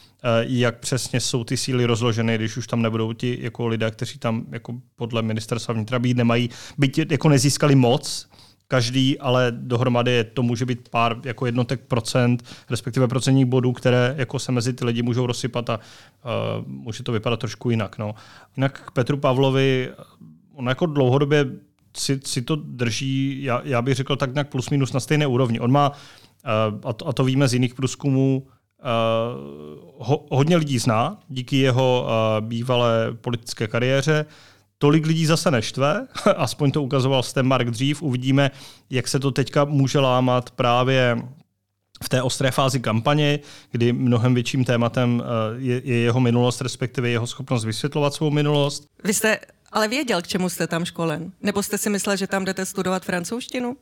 [0.42, 4.46] jak přesně jsou ty síly rozloženy, když už tam nebudou ti jako lidé, kteří tam
[4.52, 8.28] jako podle ministerstva vnitra být nemají, byť jako nezískali moc,
[8.72, 14.38] každý, ale dohromady to může být pár jako jednotek procent, respektive procentních bodů, které jako
[14.38, 17.98] se mezi ty lidi můžou rozsypat a uh, může to vypadat trošku jinak.
[17.98, 18.14] No.
[18.56, 19.90] Jinak k Petru Pavlovi,
[20.54, 21.46] on jako dlouhodobě
[21.96, 25.60] si, si to drží, já, já bych řekl tak nějak plus minus na stejné úrovni.
[25.60, 28.48] On má, uh, a, to, a to víme z jiných průzkumů, uh,
[29.98, 34.24] ho, hodně lidí zná díky jeho uh, bývalé politické kariéře,
[34.82, 38.50] tolik lidí zase neštve, aspoň to ukazoval Stem Mark dřív, uvidíme,
[38.90, 41.22] jak se to teďka může lámat právě
[42.02, 43.38] v té ostré fázi kampaně,
[43.70, 45.24] kdy mnohem větším tématem eh,
[45.58, 48.86] je, je jeho minulost, respektive jeho schopnost vysvětlovat svou minulost.
[49.04, 49.38] Vy jste
[49.72, 51.32] ale věděl, k čemu jste tam školen?
[51.42, 53.76] Nebo jste si myslel, že tam jdete studovat francouzštinu?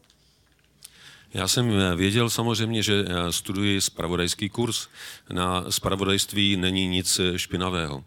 [1.34, 4.88] Já jsem eh, věděl samozřejmě, že eh, studuji spravodajský kurz.
[5.32, 8.04] Na spravodajství není nic špinavého.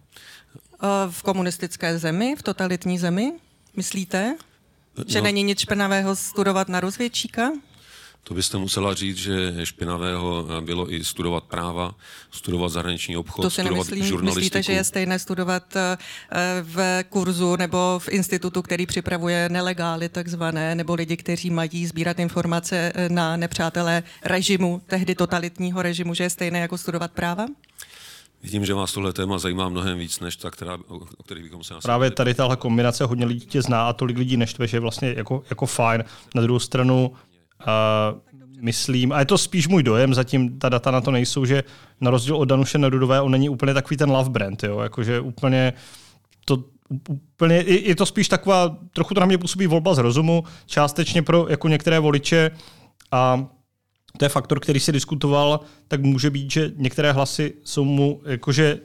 [0.83, 3.33] Eh, v komunistické zemi, v totalitní zemi?
[3.75, 4.35] Myslíte?
[5.07, 7.51] Že no, není nic špinavého studovat na rozvědčíka?
[8.23, 11.95] To byste musela říct, že špinavého bylo i studovat práva,
[12.31, 14.39] studovat zahraniční obchod, to si studovat nemyslím, žurnalistiku.
[14.39, 15.97] Myslíte, že je stejné studovat eh,
[16.61, 22.91] v kurzu nebo v institutu, který připravuje nelegály takzvané, nebo lidi, kteří mají sbírat informace
[22.95, 27.45] eh, na nepřátelé režimu, tehdy totalitního režimu, že je stejné jako studovat práva?
[28.43, 30.77] Vidím, že vás tohle téma zajímá mnohem víc, než ta, která,
[31.17, 34.37] o kterých bychom se Právě tady tahle kombinace hodně lidí tě zná a tolik lidí
[34.37, 36.03] neštve, že je vlastně jako, jako fajn.
[36.35, 37.67] Na druhou stranu uh,
[38.61, 41.63] myslím, a je to spíš můj dojem, zatím ta data na to nejsou, že
[42.01, 44.79] na rozdíl od Danuše Nerudové, on není úplně takový ten love brand, jo?
[44.79, 45.73] jakože úplně
[46.45, 46.63] to
[47.09, 51.47] úplně, je to spíš taková, trochu to na mě působí volba z rozumu, částečně pro
[51.49, 52.51] jako některé voliče
[53.11, 53.45] a
[54.17, 58.79] to je faktor, který se diskutoval, tak může být, že některé hlasy jsou mu jakože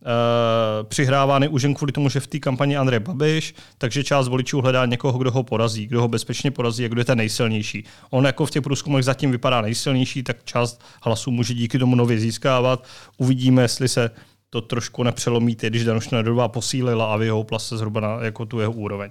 [0.00, 4.60] Uh, přihrávány už jen kvůli tomu, že v té kampani Andrej Babiš, takže část voličů
[4.60, 7.84] hledá někoho, kdo ho porazí, kdo ho bezpečně porazí a kdo je ten nejsilnější.
[8.10, 12.18] On jako v těch průzkumech zatím vypadá nejsilnější, tak část hlasů může díky tomu nově
[12.18, 12.84] získávat.
[13.16, 14.10] Uvidíme, jestli se
[14.50, 18.72] to trošku nepřelomí, když Danuš Nedová posílila a vyhoupla se zhruba na jako tu jeho
[18.72, 19.10] úroveň.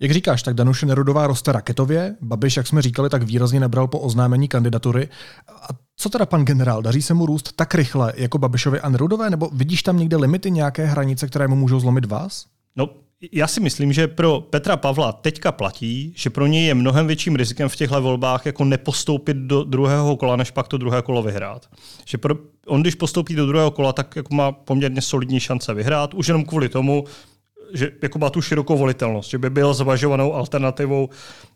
[0.00, 3.98] Jak říkáš, tak Danuše Nerudová roste raketově, Babiš, jak jsme říkali, tak výrazně nebral po
[3.98, 5.08] oznámení kandidatury.
[5.48, 9.30] A co teda pan generál, daří se mu růst tak rychle jako Babišovi a Nerudové,
[9.30, 12.46] nebo vidíš tam někde limity, nějaké hranice, které mu můžou zlomit vás?
[12.76, 12.88] No,
[13.32, 17.36] já si myslím, že pro Petra Pavla teďka platí, že pro něj je mnohem větším
[17.36, 21.66] rizikem v těchto volbách jako nepostoupit do druhého kola, než pak to druhé kolo vyhrát.
[22.04, 22.34] Že pro,
[22.66, 26.44] on, když postoupí do druhého kola, tak jako má poměrně solidní šance vyhrát, už jenom
[26.44, 27.04] kvůli tomu,
[27.72, 31.08] že jako má tu širokou volitelnost, že by byl zvažovanou alternativou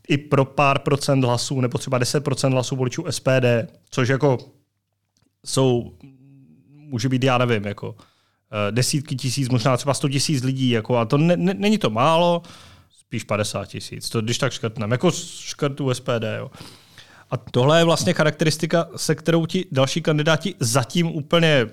[0.09, 3.47] i pro pár procent hlasů, nebo třeba 10 procent hlasů voličů SPD,
[3.91, 4.39] což jako
[5.47, 5.93] jsou,
[6.71, 11.05] může být, já nevím, jako eh, desítky tisíc, možná třeba 100 tisíc lidí, jako, a
[11.05, 12.43] to ne, ne, není to málo,
[12.91, 16.25] spíš 50 tisíc, to když tak škrtneme, jako škrtu SPD.
[16.39, 16.51] Jo.
[17.31, 21.67] A tohle je vlastně charakteristika, se kterou ti další kandidáti zatím úplně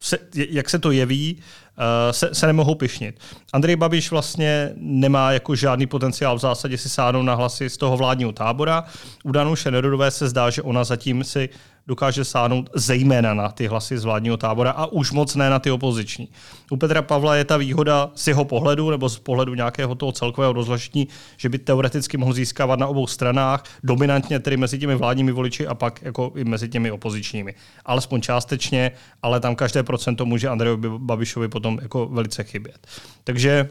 [0.00, 3.20] se, jak se to jeví, uh, se, se nemohou pišnit.
[3.52, 7.96] Andrej Babiš vlastně nemá jako žádný potenciál v zásadě si sáhnout na hlasy z toho
[7.96, 8.84] vládního tábora.
[9.24, 11.48] U Danuše Nerudové se zdá, že ona zatím si
[11.88, 15.70] dokáže sáhnout zejména na ty hlasy z vládního tábora a už moc ne na ty
[15.70, 16.28] opoziční.
[16.70, 20.52] U Petra Pavla je ta výhoda z jeho pohledu nebo z pohledu nějakého toho celkového
[20.52, 25.66] rozložení, že by teoreticky mohl získávat na obou stranách, dominantně tedy mezi těmi vládními voliči
[25.66, 27.54] a pak jako i mezi těmi opozičními.
[27.84, 28.90] Alespoň částečně,
[29.22, 32.86] ale tam každé procento může Andrejovi Babišovi potom jako velice chybět.
[33.24, 33.68] Takže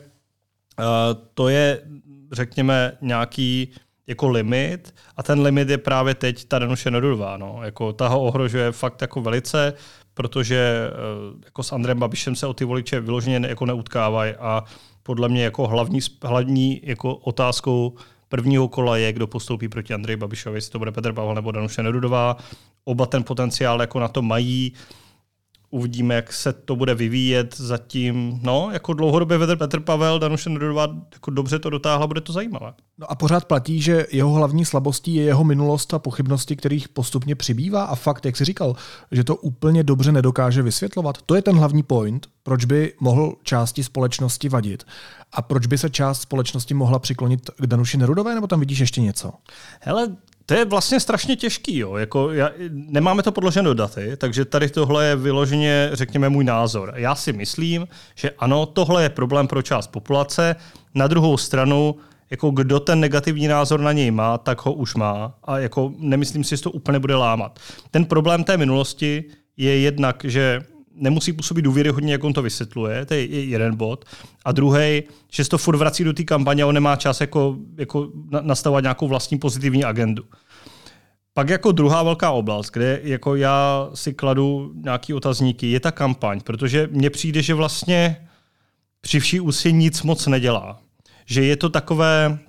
[0.80, 0.86] uh,
[1.34, 1.82] to je,
[2.32, 3.72] řekněme, nějaký
[4.08, 7.38] jako limit a ten limit je právě teď ta Danuše Nerudová.
[7.38, 7.60] No.
[7.64, 9.74] Jako, ta ho ohrožuje fakt jako velice,
[10.14, 10.90] protože
[11.34, 14.64] uh, jako s Andrem Babišem se o ty voliče vyloženě ne, jako neutkávají a
[15.04, 17.94] podle mě jako hlavní, hlavní jako otázkou
[18.30, 21.84] prvního kola je, kdo postoupí proti Andreji Babišovi, jestli to bude Petr Pavel nebo Danuše
[21.84, 22.38] Nerudová.
[22.84, 24.74] Oba ten potenciál jako na to mají.
[25.70, 28.40] Uvidíme, jak se to bude vyvíjet zatím.
[28.44, 32.74] No, jako dlouhodobě vedr Petr Pavel, Danuše Nerudová jako dobře to dotáhla, bude to zajímavé.
[32.98, 37.36] No a pořád platí, že jeho hlavní slabostí je jeho minulost a pochybnosti, kterých postupně
[37.36, 38.76] přibývá a fakt, jak jsi říkal,
[39.12, 41.22] že to úplně dobře nedokáže vysvětlovat.
[41.22, 44.84] To je ten hlavní point, proč by mohl části společnosti vadit
[45.32, 49.02] a proč by se část společnosti mohla přiklonit k Danuši Nerudové, nebo tam vidíš ještě
[49.02, 49.32] něco?
[49.82, 50.16] Hele,
[50.50, 51.78] to je vlastně strašně těžký.
[51.78, 51.96] Jo.
[51.96, 56.94] Jako, já, nemáme to podloženo daty, takže tady tohle je vyloženě, řekněme, můj názor.
[56.96, 60.56] Já si myslím, že ano, tohle je problém pro část populace.
[60.96, 61.96] Na druhou stranu,
[62.30, 65.36] jako kdo ten negativní názor na něj má, tak ho už má.
[65.44, 67.60] A jako nemyslím si, že to úplně bude lámat.
[67.92, 69.24] Ten problém té minulosti
[69.58, 70.62] je jednak, že
[70.98, 74.06] nemusí působit důvěryhodně, jak on to vysvětluje, to je jeden bod.
[74.46, 77.58] A druhý, že se to furt vrací do té kampaně a on nemá čas jako,
[77.78, 78.10] jako
[78.42, 80.24] nastavovat nějakou vlastní pozitivní agendu.
[81.34, 86.42] Pak jako druhá velká oblast, kde jako já si kladu nějaký otazníky, je ta kampaň,
[86.42, 88.28] protože mně přijde, že vlastně
[89.02, 90.80] při vší úsilí nic moc nedělá.
[91.26, 92.40] Že je to takové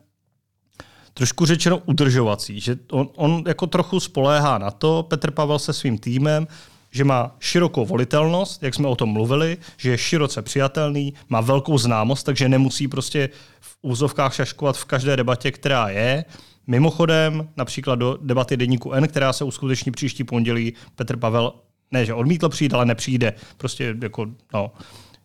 [1.15, 5.99] trošku řečeno udržovací, že on, on jako trochu spoléhá na to, Petr Pavel se svým
[5.99, 6.47] týmem,
[6.91, 11.79] že má širokou volitelnost, jak jsme o tom mluvili, že je široce přijatelný, má velkou
[11.79, 13.29] známost, takže nemusí prostě
[13.61, 16.25] v úzovkách šaškovat v každé debatě, která je.
[16.67, 21.53] Mimochodem, například do debaty Deníku N, která se uskuteční příští pondělí, Petr Pavel
[21.91, 23.35] ne, že odmítl přijít, ale nepřijde.
[23.57, 24.73] Prostě jako, no,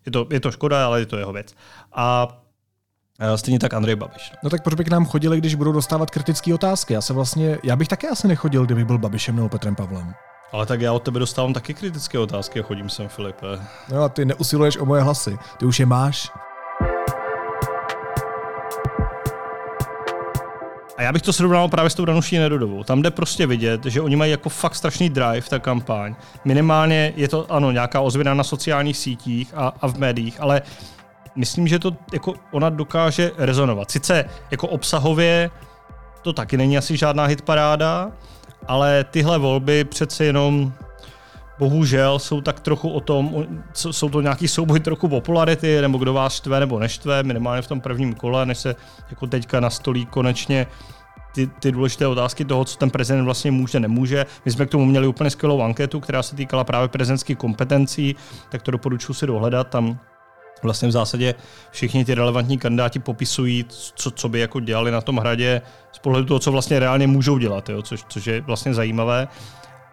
[0.05, 1.53] je to, je to škoda, ale je to jeho věc.
[1.93, 2.27] A
[3.35, 4.31] Stejně tak Andrej Babiš.
[4.43, 6.93] No tak proč by k nám chodili, když budou dostávat kritické otázky?
[6.93, 10.13] Já se vlastně, já bych také asi nechodil, kdyby byl Babišem nebo Petrem Pavlem.
[10.53, 13.45] Ale tak já od tebe dostávám taky kritické otázky a chodím sem, Filipe.
[13.89, 15.37] No a ty neusiluješ o moje hlasy.
[15.57, 16.31] Ty už je máš.
[20.97, 22.83] A já bych to srovnal právě s tou Danuší Nerudovou.
[22.83, 26.15] Tam jde prostě vidět, že oni mají jako fakt strašný drive, ta kampaň.
[26.45, 30.61] Minimálně je to, ano, nějaká ozvěna na sociálních sítích a, a v médiích, ale
[31.35, 33.91] myslím, že to jako ona dokáže rezonovat.
[33.91, 35.51] Sice jako obsahově
[36.21, 38.11] to taky není asi žádná hitparáda,
[38.67, 40.73] ale tyhle volby přece jenom
[41.59, 46.33] bohužel jsou tak trochu o tom, jsou to nějaký souboj trochu popularity, nebo kdo vás
[46.33, 48.75] štve nebo neštve, minimálně v tom prvním kole, než se
[49.09, 50.67] jako teďka nastolí konečně
[51.33, 54.25] ty, ty důležité otázky toho, co ten prezident vlastně může, nemůže.
[54.45, 58.15] My jsme k tomu měli úplně skvělou anketu, která se týkala právě prezidentských kompetencí,
[58.49, 59.67] tak to doporučuji si dohledat.
[59.67, 59.99] Tam
[60.63, 61.35] vlastně v zásadě
[61.71, 66.27] všichni ty relevantní kandidáti popisují, co, co by jako dělali na tom hradě z pohledu
[66.27, 69.27] toho, co vlastně reálně můžou dělat, jo, což, což je vlastně zajímavé.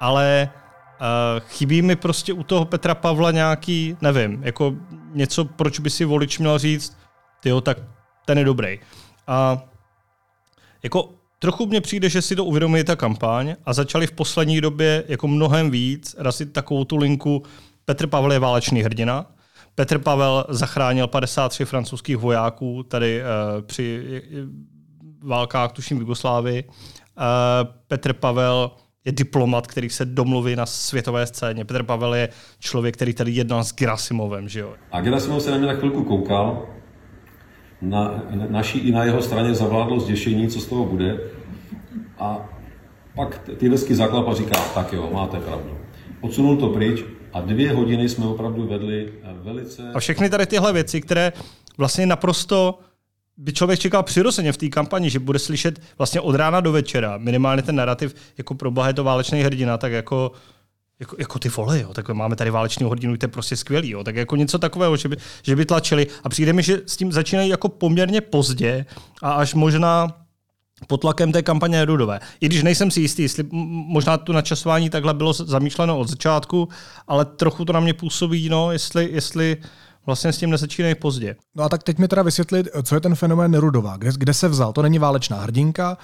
[0.01, 0.51] Ale
[1.01, 4.75] uh, chybí mi prostě u toho Petra Pavla nějaký, nevím, jako
[5.13, 6.97] něco, proč by si volič měl říct,
[7.45, 7.79] jo, tak
[8.25, 8.79] ten je dobrý.
[9.27, 9.63] A
[10.83, 15.05] jako trochu mně přijde, že si to uvědomí ta kampaň a začali v poslední době
[15.09, 17.43] jako mnohem víc razit takovou tu linku
[17.85, 19.27] Petr Pavel je válečný hrdina,
[19.81, 24.03] Petr Pavel zachránil 53 francouzských vojáků tady uh, při
[25.23, 26.65] válkách, tuším v Jugoslávii.
[26.65, 26.73] Uh,
[27.89, 28.71] Petr Pavel
[29.05, 31.65] je diplomat, který se domluví na světové scéně.
[31.65, 34.75] Petr Pavel je člověk, který tady jednal s Gerasimovem, že jo?
[34.93, 36.67] A Gerasimov se na mě na chvilku koukal.
[37.83, 41.21] Na, naší i na jeho straně zavládlo zděšení, co z toho bude.
[42.19, 42.49] A
[43.15, 45.79] pak Tyleský zaklap a říká, tak jo, máte pravdu.
[46.21, 49.93] Odsunul to pryč a dvě hodiny jsme opravdu vedli eh, velice...
[49.95, 51.33] A všechny tady tyhle věci, které
[51.79, 52.79] vlastně naprosto
[53.37, 57.19] by člověk čekal přirozeně v té kampani, že bude slyšet vlastně od rána do večera,
[57.19, 60.33] minimálně ten narrativ, jako pro boha je to válečný hrdina, tak jako
[61.01, 64.05] jako, jako ty vole, jo, tak máme tady válečný hrdinu, to je prostě skvělý, jo,
[64.05, 66.07] tak jako něco takového, že by, že by tlačili.
[66.25, 68.87] A přijde mi, že s tím začínají jako poměrně pozdě
[69.23, 70.20] a až možná
[70.87, 72.21] pod tlakem té kampaně Nerudové.
[72.41, 76.69] I když nejsem si jistý, jestli možná tu načasování takhle bylo zamýšleno od začátku,
[77.09, 79.57] ale trochu to na mě působí, no, jestli, jestli
[80.07, 81.37] vlastně s tím nezačínají pozdě.
[81.55, 84.49] No a tak teď mi teda vysvětlit, co je ten fenomén Nerudová, kde, kde se
[84.49, 84.73] vzal.
[84.73, 85.99] To není válečná hrdinka,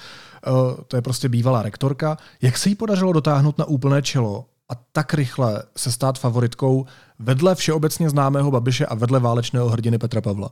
[0.46, 0.50] eh,
[0.88, 2.16] to je prostě bývalá rektorka.
[2.42, 6.86] Jak se jí podařilo dotáhnout na úplné čelo a tak rychle se stát favoritkou
[7.18, 10.50] vedle všeobecně známého Babiše a vedle válečného hrdiny Petra Pavla?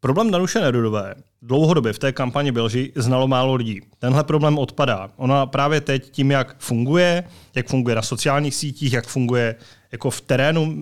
[0.00, 3.80] Problém Danuše Nerudové dlouhodobě v té kampani byl, že znalo málo lidí.
[3.98, 5.10] Tenhle problém odpadá.
[5.16, 9.54] Ona právě teď tím, jak funguje, jak funguje na sociálních sítích, jak funguje
[9.92, 10.74] jako v terénu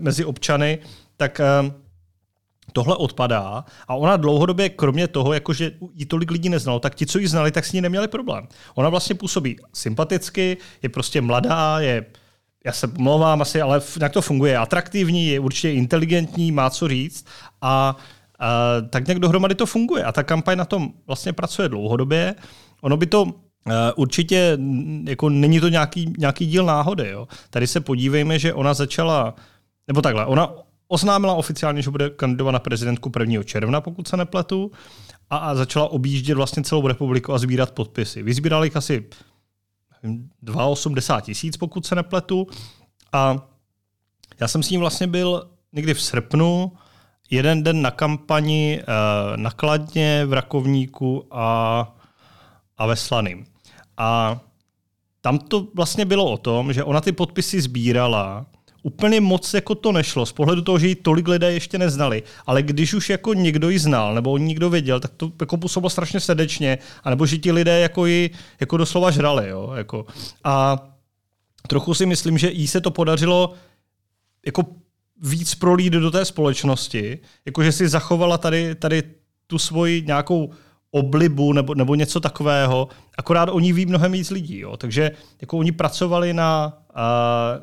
[0.00, 0.78] mezi občany,
[1.16, 1.72] tak eh,
[2.72, 7.06] tohle odpadá a ona dlouhodobě, kromě toho, jako že jí tolik lidí neznalo, tak ti,
[7.06, 8.48] co ji znali, tak s ní neměli problém.
[8.74, 12.06] Ona vlastně působí sympaticky, je prostě mladá, je
[12.64, 16.88] já se pomlouvám asi, ale jak to funguje, je atraktivní, je určitě inteligentní, má co
[16.88, 17.26] říct
[17.62, 18.17] a Uh,
[18.90, 22.34] tak nějak dohromady to funguje a ta kampaň na tom vlastně pracuje dlouhodobě.
[22.80, 23.32] Ono by to uh,
[23.96, 24.58] určitě,
[25.04, 27.08] jako není to nějaký, nějaký díl náhody.
[27.08, 27.28] Jo.
[27.50, 29.34] Tady se podívejme, že ona začala,
[29.88, 30.52] nebo takhle, ona
[30.88, 33.42] oznámila oficiálně, že bude kandidovat na prezidentku 1.
[33.42, 34.70] června, pokud se nepletu,
[35.30, 38.22] a, a začala objíždět vlastně celou republiku a sbírat podpisy.
[38.22, 39.04] Vyzbírali jich asi
[40.44, 42.46] 2,80 tisíc, pokud se nepletu.
[43.12, 43.48] A
[44.40, 46.72] já jsem s ním vlastně byl někdy v srpnu,
[47.30, 51.96] jeden den na kampani uh, na Kladně, v Rakovníku a,
[52.78, 53.46] a ve Slaným.
[53.96, 54.40] A
[55.20, 58.46] tam to vlastně bylo o tom, že ona ty podpisy sbírala,
[58.82, 62.62] úplně moc jako to nešlo, z pohledu toho, že ji tolik lidé ještě neznali, ale
[62.62, 66.78] když už jako někdo ji znal, nebo někdo věděl, tak to jako působilo strašně srdečně,
[67.04, 69.48] anebo že ti lidé jako ji jako doslova žrali.
[69.48, 70.06] Jo, jako.
[70.44, 70.76] A
[71.66, 73.54] trochu si myslím, že jí se to podařilo
[74.46, 74.64] jako
[75.22, 79.02] víc prolít do té společnosti, jakože si zachovala tady, tady
[79.46, 80.50] tu svoji nějakou
[80.90, 84.58] oblibu nebo, nebo něco takového, akorát oni ví mnohem víc lidí.
[84.58, 84.76] Jo.
[84.76, 86.78] Takže jako oni pracovali na,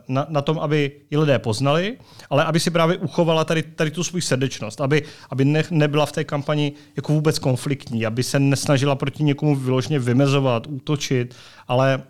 [0.08, 1.98] na, na tom, aby i lidé poznali,
[2.30, 6.12] ale aby si právě uchovala tady, tady tu svou srdečnost, aby, aby ne, nebyla v
[6.12, 11.36] té kampani jako vůbec konfliktní, aby se nesnažila proti někomu vyloženě vymezovat, útočit,
[11.68, 12.04] ale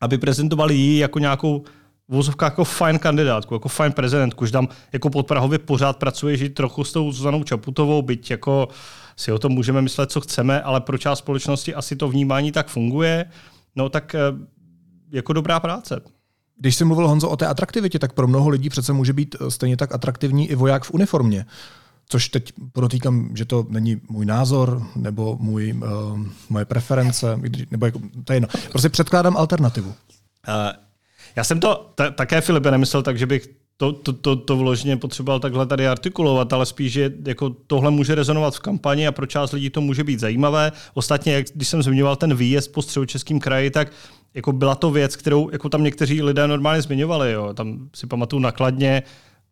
[0.00, 1.64] aby prezentovali ji jako nějakou
[2.08, 6.48] vozovka jako fajn kandidátku, jako fajn prezidentku, že tam jako pod Prahově pořád pracuje, že
[6.48, 8.68] trochu s tou Zuzanou Čaputovou, byť jako
[9.16, 12.68] si o tom můžeme myslet, co chceme, ale pro část společnosti asi to vnímání tak
[12.68, 13.24] funguje,
[13.76, 14.20] no tak eh,
[15.10, 16.00] jako dobrá práce.
[16.58, 19.50] Když jsi mluvil, Honzo, o té atraktivitě, tak pro mnoho lidí přece může být eh,
[19.50, 21.46] stejně tak atraktivní i voják v uniformě.
[22.10, 27.40] Což teď podotýkám, že to není můj názor nebo můj, uh, moje preference,
[27.70, 28.48] nebo jako, to je jedno.
[28.70, 29.88] Prostě předkládám alternativu.
[29.88, 29.94] Uh,
[31.38, 34.96] já jsem to t- také, Filipe, nemyslel tak, že bych to, to, to, to vložně
[34.96, 39.26] potřeboval takhle tady artikulovat, ale spíš, že jako tohle může rezonovat v kampani a pro
[39.26, 40.72] část lidí to může být zajímavé.
[40.94, 43.92] Ostatně, jak, když jsem zmiňoval ten výjezd po středočeském kraji, tak
[44.34, 47.32] jako byla to věc, kterou jako tam někteří lidé normálně zmiňovali.
[47.32, 47.54] Jo.
[47.54, 49.02] Tam si pamatuju nakladně,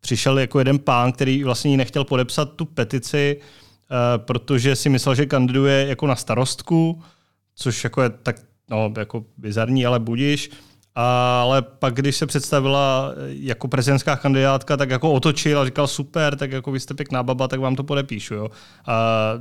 [0.00, 5.26] přišel jako jeden pán, který vlastně nechtěl podepsat tu petici, uh, protože si myslel, že
[5.26, 7.02] kandiduje jako na starostku,
[7.54, 8.36] což jako je tak
[8.70, 10.50] no, jako bizarní, ale budíš
[10.96, 16.52] ale pak, když se představila jako prezidentská kandidátka, tak jako otočil a říkal super, tak
[16.52, 18.34] jako vy jste pěkná baba, tak vám to podepíšu.
[18.34, 18.48] Jo.
[18.86, 19.32] A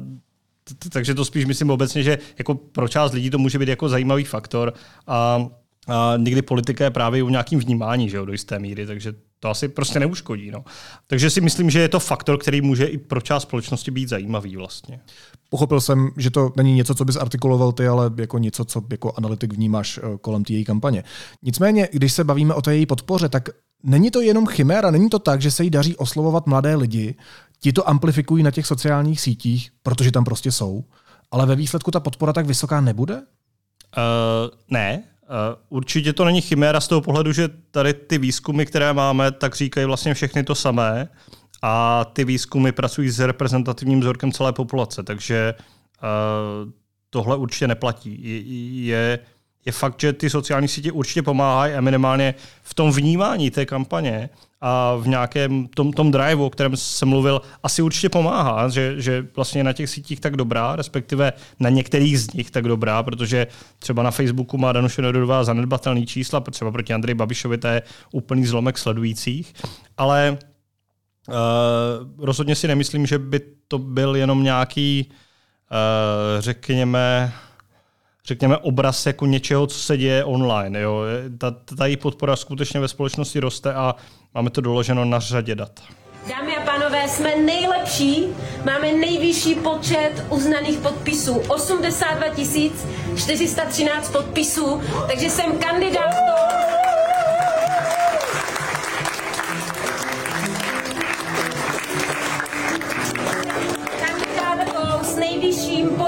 [0.91, 4.23] takže to spíš myslím obecně, že jako pro část lidí to může být jako zajímavý
[4.23, 4.73] faktor
[5.07, 5.45] a,
[5.87, 9.13] a někdy politika je právě u nějakým vnímání, že jo, do jisté míry, takže
[9.45, 10.51] to asi prostě neuškodí.
[10.51, 10.63] No.
[11.07, 14.57] Takže si myslím, že je to faktor, který může i pro část společnosti být zajímavý
[14.57, 14.99] vlastně.
[15.49, 19.13] Pochopil jsem, že to není něco, co bys artikuloval ty, ale jako něco, co jako
[19.17, 21.03] analytik vnímáš eh, kolem té její kampaně.
[21.43, 23.49] Nicméně, když se bavíme o té její podpoře, tak
[23.83, 27.15] není to jenom chiméra, není to tak, že se jí daří oslovovat mladé lidi,
[27.59, 30.83] ti to amplifikují na těch sociálních sítích, protože tam prostě jsou,
[31.31, 33.15] ale ve výsledku ta podpora tak vysoká nebude?
[33.15, 33.21] Uh,
[34.69, 35.03] ne,
[35.69, 39.85] určitě to není chiméra z toho pohledu, že tady ty výzkumy, které máme, tak říkají
[39.85, 41.09] vlastně všechny to samé
[41.61, 46.71] a ty výzkumy pracují s reprezentativním vzorkem celé populace, takže uh,
[47.09, 48.19] tohle určitě neplatí.
[48.21, 48.39] Je,
[48.85, 49.19] je,
[49.65, 54.29] je fakt, že ty sociální sítě určitě pomáhají a minimálně v tom vnímání té kampaně
[54.61, 59.27] a v nějakém tom, tom drive, o kterém jsem mluvil, asi určitě pomáhá, že, že
[59.35, 63.47] vlastně na těch sítích tak dobrá, respektive na některých z nich tak dobrá, protože
[63.79, 68.45] třeba na Facebooku má Danuše Nedodová zanedbatelný čísla, třeba proti Andreji Babišovi to je úplný
[68.45, 69.53] zlomek sledujících,
[69.97, 70.37] ale
[71.27, 77.33] Uh, rozhodně si nemyslím, že by to byl jenom nějaký, uh, řekněme,
[78.25, 80.79] řekněme, obraz jako něčeho, co se děje online.
[80.79, 81.01] Jo.
[81.37, 83.95] Ta, ta její podpora skutečně ve společnosti roste a
[84.33, 85.79] máme to doloženo na řadě dat.
[86.29, 88.23] Dámy a pánové, jsme nejlepší,
[88.65, 92.27] máme nejvyšší počet uznaných podpisů, 82
[93.15, 96.94] 413 podpisů, takže jsem kandidátkou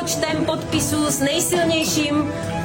[0.07, 2.15] počtem podpisů s nejsilnějším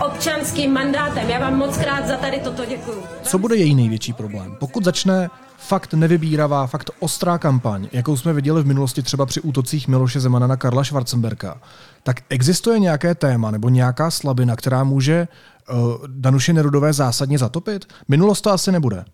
[0.07, 1.31] občanským mandátem.
[1.31, 3.03] Já vám moc krát za tady toto děkuju.
[3.23, 4.57] Co bude její největší problém?
[4.61, 9.89] Pokud začne fakt nevybíravá, fakt ostrá kampaň, jakou jsme viděli v minulosti třeba při útocích
[9.89, 11.61] Miloše Zemana na Karla Schwarzenberka,
[12.03, 15.29] tak existuje nějaké téma nebo nějaká slabina, která může
[15.73, 17.85] uh, Danuše Nerudové zásadně zatopit?
[18.09, 19.05] Minulost to asi nebude.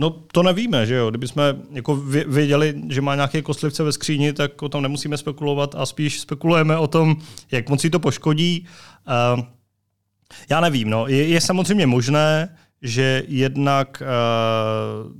[0.00, 1.10] No to nevíme, že jo.
[1.10, 1.42] Kdybychom
[1.72, 6.20] jako věděli, že má nějaké kostlivce ve skříni, tak o tom nemusíme spekulovat a spíš
[6.20, 7.16] spekulujeme o tom,
[7.50, 8.66] jak moc si to poškodí.
[9.36, 9.44] Uh,
[10.50, 11.06] já nevím, no.
[11.06, 15.12] Je, je samozřejmě možné, že jednak uh,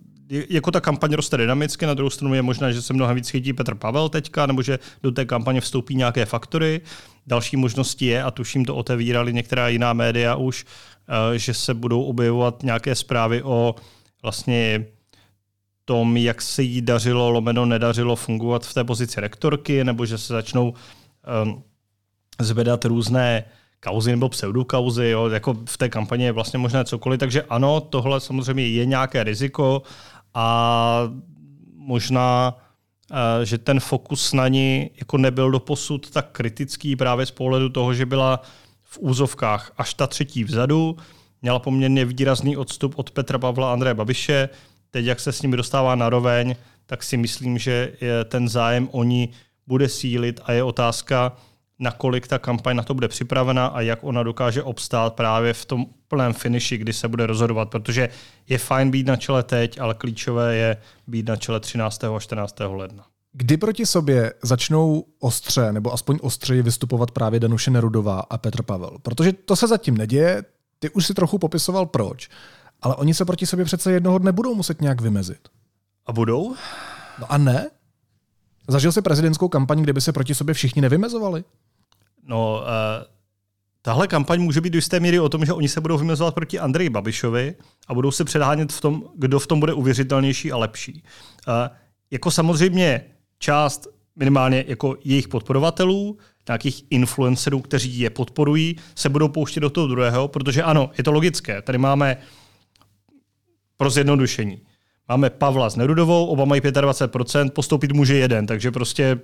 [0.48, 3.52] jako ta kampaň roste dynamicky, na druhou stranu je možné, že se mnohem víc chytí
[3.52, 6.80] Petr Pavel teďka, nebo že do té kampaně vstoupí nějaké faktory.
[7.26, 12.02] Další možností je, a tuším to otevírali některá jiná média už, uh, že se budou
[12.02, 13.74] objevovat nějaké zprávy o
[14.22, 14.86] vlastně
[15.84, 20.32] tom, jak se jí dařilo, lomeno nedařilo fungovat v té pozici rektorky, nebo že se
[20.32, 20.74] začnou
[21.42, 21.62] um,
[22.40, 23.44] zvedat různé
[23.80, 28.20] kauzy nebo pseudokauzy, jo, jako v té kampani je vlastně možné cokoliv, takže ano, tohle
[28.20, 29.82] samozřejmě je nějaké riziko
[30.34, 31.02] a
[31.74, 32.58] možná,
[33.12, 37.94] eh, že ten fokus na ní jako nebyl doposud tak kritický právě z pohledu toho,
[37.94, 38.40] že byla
[38.82, 40.96] v úzovkách až ta třetí vzadu,
[41.42, 44.48] měla poměrně výrazný odstup od Petra Pavla Andreje Babiše.
[44.90, 46.54] Teď, jak se s nimi dostává na roveň,
[46.86, 47.92] tak si myslím, že
[48.24, 49.30] ten zájem o ní
[49.66, 51.36] bude sílit a je otázka,
[51.78, 55.86] nakolik ta kampaň na to bude připravena a jak ona dokáže obstát právě v tom
[56.08, 58.08] plném finiši, kdy se bude rozhodovat, protože
[58.48, 60.76] je fajn být na čele teď, ale klíčové je
[61.06, 62.04] být na čele 13.
[62.04, 62.56] a 14.
[62.66, 63.04] ledna.
[63.32, 68.96] Kdy proti sobě začnou ostře, nebo aspoň ostřeji vystupovat právě Danuše Nerudová a Petr Pavel?
[69.02, 70.42] Protože to se zatím neděje,
[70.86, 72.28] ty už si trochu popisoval proč,
[72.82, 75.48] ale oni se proti sobě přece jednoho dne budou muset nějak vymezit.
[76.06, 76.54] A budou?
[77.18, 77.70] No a ne?
[78.68, 81.44] Zažil jsi prezidentskou kampaň, kde by se proti sobě všichni nevymezovali?
[82.22, 82.66] No, uh,
[83.82, 86.58] tahle kampaň může být do jisté míry o tom, že oni se budou vymezovat proti
[86.58, 87.54] Andreji Babišovi
[87.88, 91.02] a budou se předhánět v tom, kdo v tom bude uvěřitelnější a lepší.
[91.48, 91.54] Uh,
[92.10, 93.04] jako samozřejmě
[93.38, 96.18] část minimálně jako jejich podporovatelů,
[96.48, 101.12] nějakých influencerů, kteří je podporují, se budou pouštět do toho druhého, protože ano, je to
[101.12, 101.62] logické.
[101.62, 102.16] Tady máme
[103.76, 104.60] pro zjednodušení.
[105.08, 109.20] Máme Pavla s Nerudovou, oba mají 25%, postoupit může jeden, takže prostě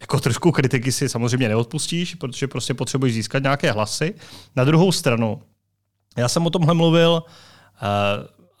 [0.00, 4.14] jako trošku kritiky si samozřejmě neodpustíš, protože prostě potřebuješ získat nějaké hlasy.
[4.56, 5.42] Na druhou stranu,
[6.16, 7.28] já jsem o tomhle mluvil uh,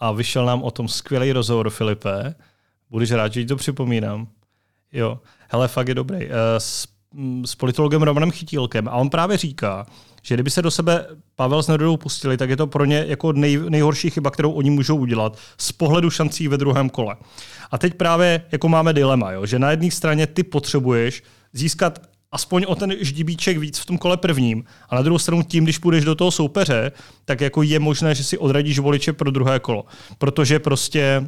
[0.00, 2.34] a vyšel nám o tom skvělý rozhovor, Filipe.
[2.90, 4.28] Budeš rád, že ti to připomínám.
[4.92, 6.26] Jo, hele, fakt je dobrý.
[6.26, 6.88] Uh, s,
[7.44, 9.86] s politologem Romanem Chytílkem a on právě říká,
[10.22, 11.06] že kdyby se do sebe
[11.36, 14.70] Pavel s Nerudou pustili, tak je to pro ně jako nej, nejhorší chyba, kterou oni
[14.70, 17.16] můžou udělat z pohledu šancí ve druhém kole.
[17.70, 21.98] A teď právě jako máme dilema, jo, že na jedné straně ty potřebuješ získat
[22.32, 24.64] aspoň o ten ždibíček víc v tom kole prvním.
[24.88, 26.92] A na druhou stranu tím, když půjdeš do toho soupeře,
[27.24, 29.84] tak jako je možné, že si odradíš voliče pro druhé kolo.
[30.18, 31.26] Protože prostě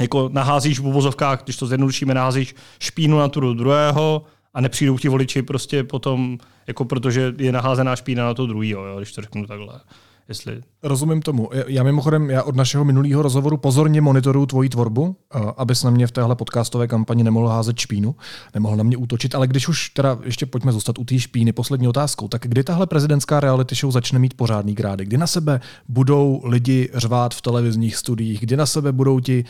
[0.00, 4.24] jako naházíš v uvozovkách, když to zjednodušíme, naházíš špínu na tu druhého
[4.54, 9.12] a nepřijdou ti voliči prostě potom, jako protože je naházená špína na to druhého, když
[9.12, 9.80] to řeknu takhle.
[10.28, 10.60] Jestli...
[10.82, 11.50] Rozumím tomu.
[11.66, 15.16] Já mimochodem, já od našeho minulého rozhovoru pozorně monitoruju tvoji tvorbu,
[15.56, 18.14] abys na mě v téhle podcastové kampani nemohl házet špínu,
[18.54, 21.88] nemohl na mě útočit, ale když už teda ještě pojďme zůstat u té špíny, poslední
[21.88, 25.04] otázkou, tak kdy tahle prezidentská reality show začne mít pořádný grády?
[25.04, 28.40] Kdy na sebe budou lidi řvát v televizních studiích?
[28.40, 29.44] Kdy na sebe budou ti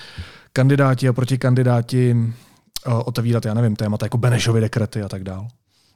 [0.52, 2.16] kandidáti a protikandidáti
[2.86, 5.48] otevírat, já nevím, témata jako Benešovy dekrety a tak dál?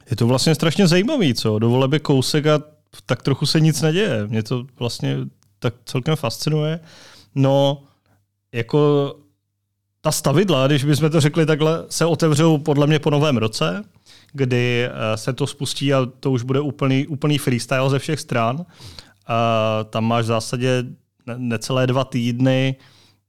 [0.09, 1.59] Je to vlastně strašně zajímavý, co?
[1.59, 2.61] Do voleby kousek a
[3.05, 4.27] tak trochu se nic neděje.
[4.27, 5.17] Mě to vlastně
[5.59, 6.79] tak celkem fascinuje.
[7.35, 7.83] No,
[8.51, 9.13] jako
[10.01, 13.83] ta stavidla, když bychom to řekli takhle, se otevřou podle mě po novém roce,
[14.33, 18.65] kdy eh, se to spustí a to už bude úplný, úplný freestyle ze všech stran.
[19.27, 20.83] A tam máš v zásadě
[21.37, 22.75] necelé dva týdny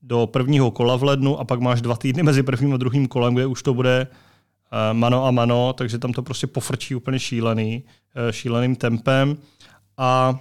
[0.03, 3.35] do prvního kola v lednu a pak máš dva týdny mezi prvním a druhým kolem,
[3.35, 7.85] kde už to bude eh, mano a mano, takže tam to prostě pofrčí úplně šílený,
[8.15, 9.37] eh, šíleným tempem.
[9.97, 10.39] A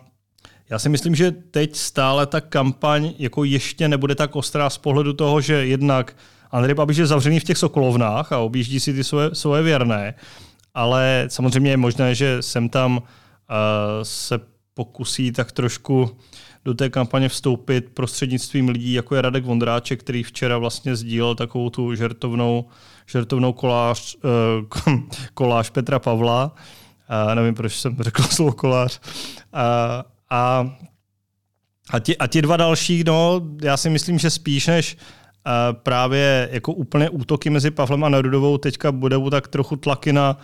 [0.70, 5.14] já si myslím, že teď stále ta kampaň jako ještě nebude tak ostrá z pohledu
[5.14, 6.16] toho, že jednak
[6.52, 10.14] Andrej Babiš je zavřený v těch Sokolovnách a objíždí si ty svoje, svoje věrné,
[10.74, 13.04] ale samozřejmě je možné, že sem tam uh,
[14.04, 14.40] se
[14.74, 16.18] pokusí tak trošku
[16.68, 21.70] do té kampaně vstoupit prostřednictvím lidí, jako je Radek Vondráček, který včera vlastně sdílel takovou
[21.70, 22.66] tu žertovnou,
[23.06, 24.18] žertovnou koláž,
[24.86, 25.00] uh,
[25.34, 26.56] koláž Petra Pavla.
[27.26, 29.00] Uh, nevím, proč jsem řekl slovo kolář.
[29.54, 30.72] A, a,
[31.90, 34.98] a, ti, a ti dva další, no, já si myslím, že spíš než
[35.72, 40.38] právě jako úplně útoky mezi Pavlem a Nerudovou teďka budou tak trochu tlaky na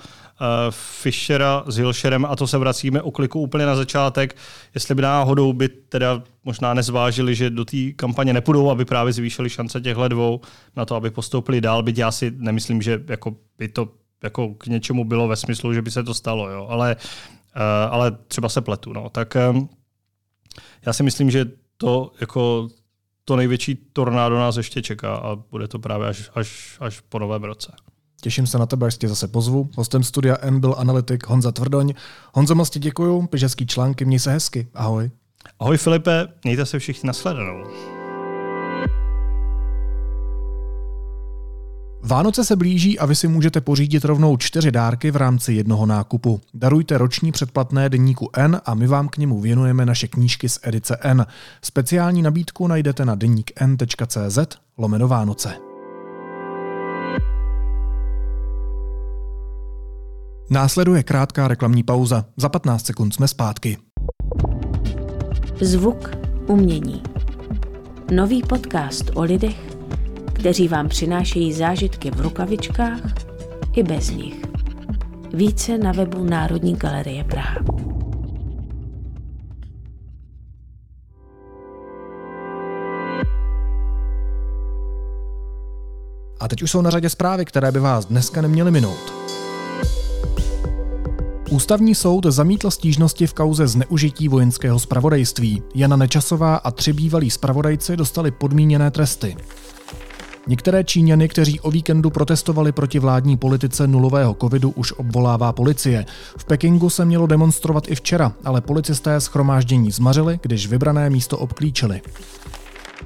[0.70, 4.36] Fischera s Hilšerem a to se vracíme o kliku úplně na začátek,
[4.74, 9.50] jestli by náhodou by teda možná nezvážili, že do té kampaně nepůjdou, aby právě zvýšili
[9.50, 10.42] šance těchhle dvou
[10.76, 13.90] na to, aby postoupili dál, byť já si nemyslím, že jako by to
[14.24, 16.68] jako k něčemu bylo ve smyslu, že by se to stalo, jo.
[16.70, 16.96] Ale,
[17.90, 18.94] ale třeba se pletu.
[18.94, 19.10] No.
[19.10, 19.38] Tak
[20.86, 21.46] já si myslím, že
[21.78, 22.68] to jako
[23.26, 27.44] to největší tornádo nás ještě čeká a bude to právě až, až, až po novém
[27.44, 27.72] roce.
[28.22, 29.70] Těším se na tebe, až tě zase pozvu.
[29.76, 31.94] Hostem studia N byl analytik Honza Tvrdoň.
[32.34, 34.68] Honzo, moc ti děkuju, píš hezký články, měj se hezky.
[34.74, 35.12] Ahoj.
[35.60, 37.64] Ahoj Filipe, mějte se všichni nasledanou.
[42.06, 46.42] Vánoce se blíží a vy si můžete pořídit rovnou čtyři dárky v rámci jednoho nákupu.
[46.54, 50.98] Darujte roční předplatné deníku N a my vám k němu věnujeme naše knížky z edice
[51.02, 51.26] N.
[51.62, 54.40] Speciální nabídku najdete na deníkn.cz
[54.78, 55.54] lomeno Vánoce.
[60.50, 62.26] Následuje krátká reklamní pauza.
[62.38, 63.78] Za 15 sekund jsme zpátky.
[65.62, 66.10] Zvuk
[66.48, 67.04] umění.
[68.12, 69.73] Nový podcast o lidech,
[70.34, 73.02] kteří vám přinášejí zážitky v rukavičkách
[73.74, 74.42] i bez nich.
[75.34, 77.60] Více na webu Národní galerie Praha.
[86.40, 89.14] A teď už jsou na řadě zprávy, které by vás dneska neměly minout.
[91.52, 95.64] Ústavní soud zamítl stížnosti v kauze zneužití vojenského spravodajství.
[95.76, 99.36] Jana Nečasová a tři bývalí spravodajci dostali podmíněné tresty.
[100.48, 106.06] Některé Číňany, kteří o víkendu protestovali proti vládní politice nulového covidu, už obvolává policie.
[106.38, 112.02] V Pekingu se mělo demonstrovat i včera, ale policisté schromáždění zmařili, když vybrané místo obklíčili.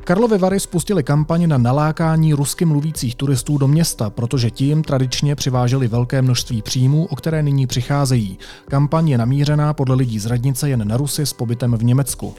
[0.04, 5.36] Karlovy Vary spustili kampaň na nalákání rusky mluvících turistů do města, protože ti jim tradičně
[5.36, 8.40] přiváželi velké množství příjmů, o které nyní přicházejí.
[8.68, 12.36] Kampaň je namířená podle lidí z radnice jen na Rusy s pobytem v Německu.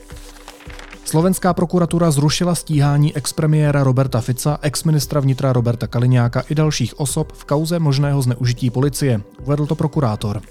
[1.09, 7.45] Slovenská prokuratura zrušila stíhání expremiéra Roberta Fica, exministra vnitra Roberta Kaliňáka i dalších osob v
[7.45, 10.41] kauze možného zneužití policie, uvedl to prokurátor.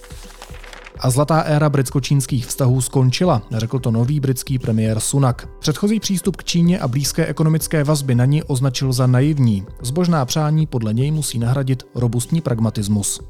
[0.99, 5.49] A zlatá éra britsko-čínských vztahů skončila, řekl to nový britský premiér Sunak.
[5.59, 9.67] Předchozí přístup k Číně a blízké ekonomické vazby na ní označil za naivní.
[9.83, 13.21] Zbožná přání podle něj musí nahradit robustní pragmatismus.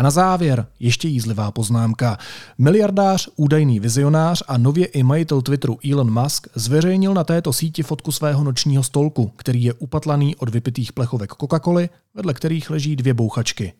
[0.00, 2.18] A na závěr ještě jízlivá poznámka.
[2.58, 8.12] Miliardář, údajný vizionář a nově i majitel Twitteru Elon Musk zveřejnil na této síti fotku
[8.12, 13.72] svého nočního stolku, který je upatlaný od vypitých plechovek Coca-Coly, vedle kterých leží dvě bouchačky.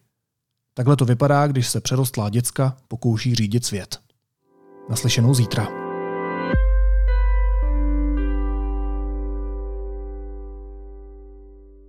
[0.75, 3.99] Takhle to vypadá, když se přerostlá děcka pokouší řídit svět.
[4.91, 5.90] Naslyšenou zítra.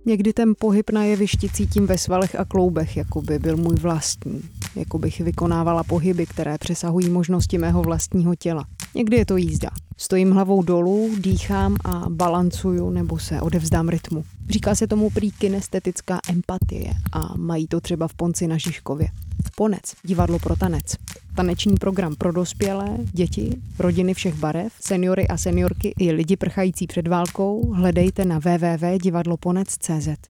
[0.04, 4.42] Někdy ten pohyb na jevišti cítím ve svalech a kloubech, jako by byl můj vlastní.
[4.76, 8.64] Jako bych vykonávala pohyby, které přesahují možnosti mého vlastního těla.
[8.94, 9.70] Někdy je to jízda.
[10.02, 14.24] Stojím hlavou dolů, dýchám a balancuju nebo se odevzdám rytmu.
[14.48, 19.08] Říká se tomu prý kinestetická empatie a mají to třeba v Ponci na Žižkově.
[19.56, 20.96] Ponec, divadlo pro tanec.
[21.34, 27.08] Taneční program pro dospělé, děti, rodiny všech barev, seniory a seniorky i lidi prchající před
[27.08, 30.18] válkou hledejte na www.divadloponec.cz.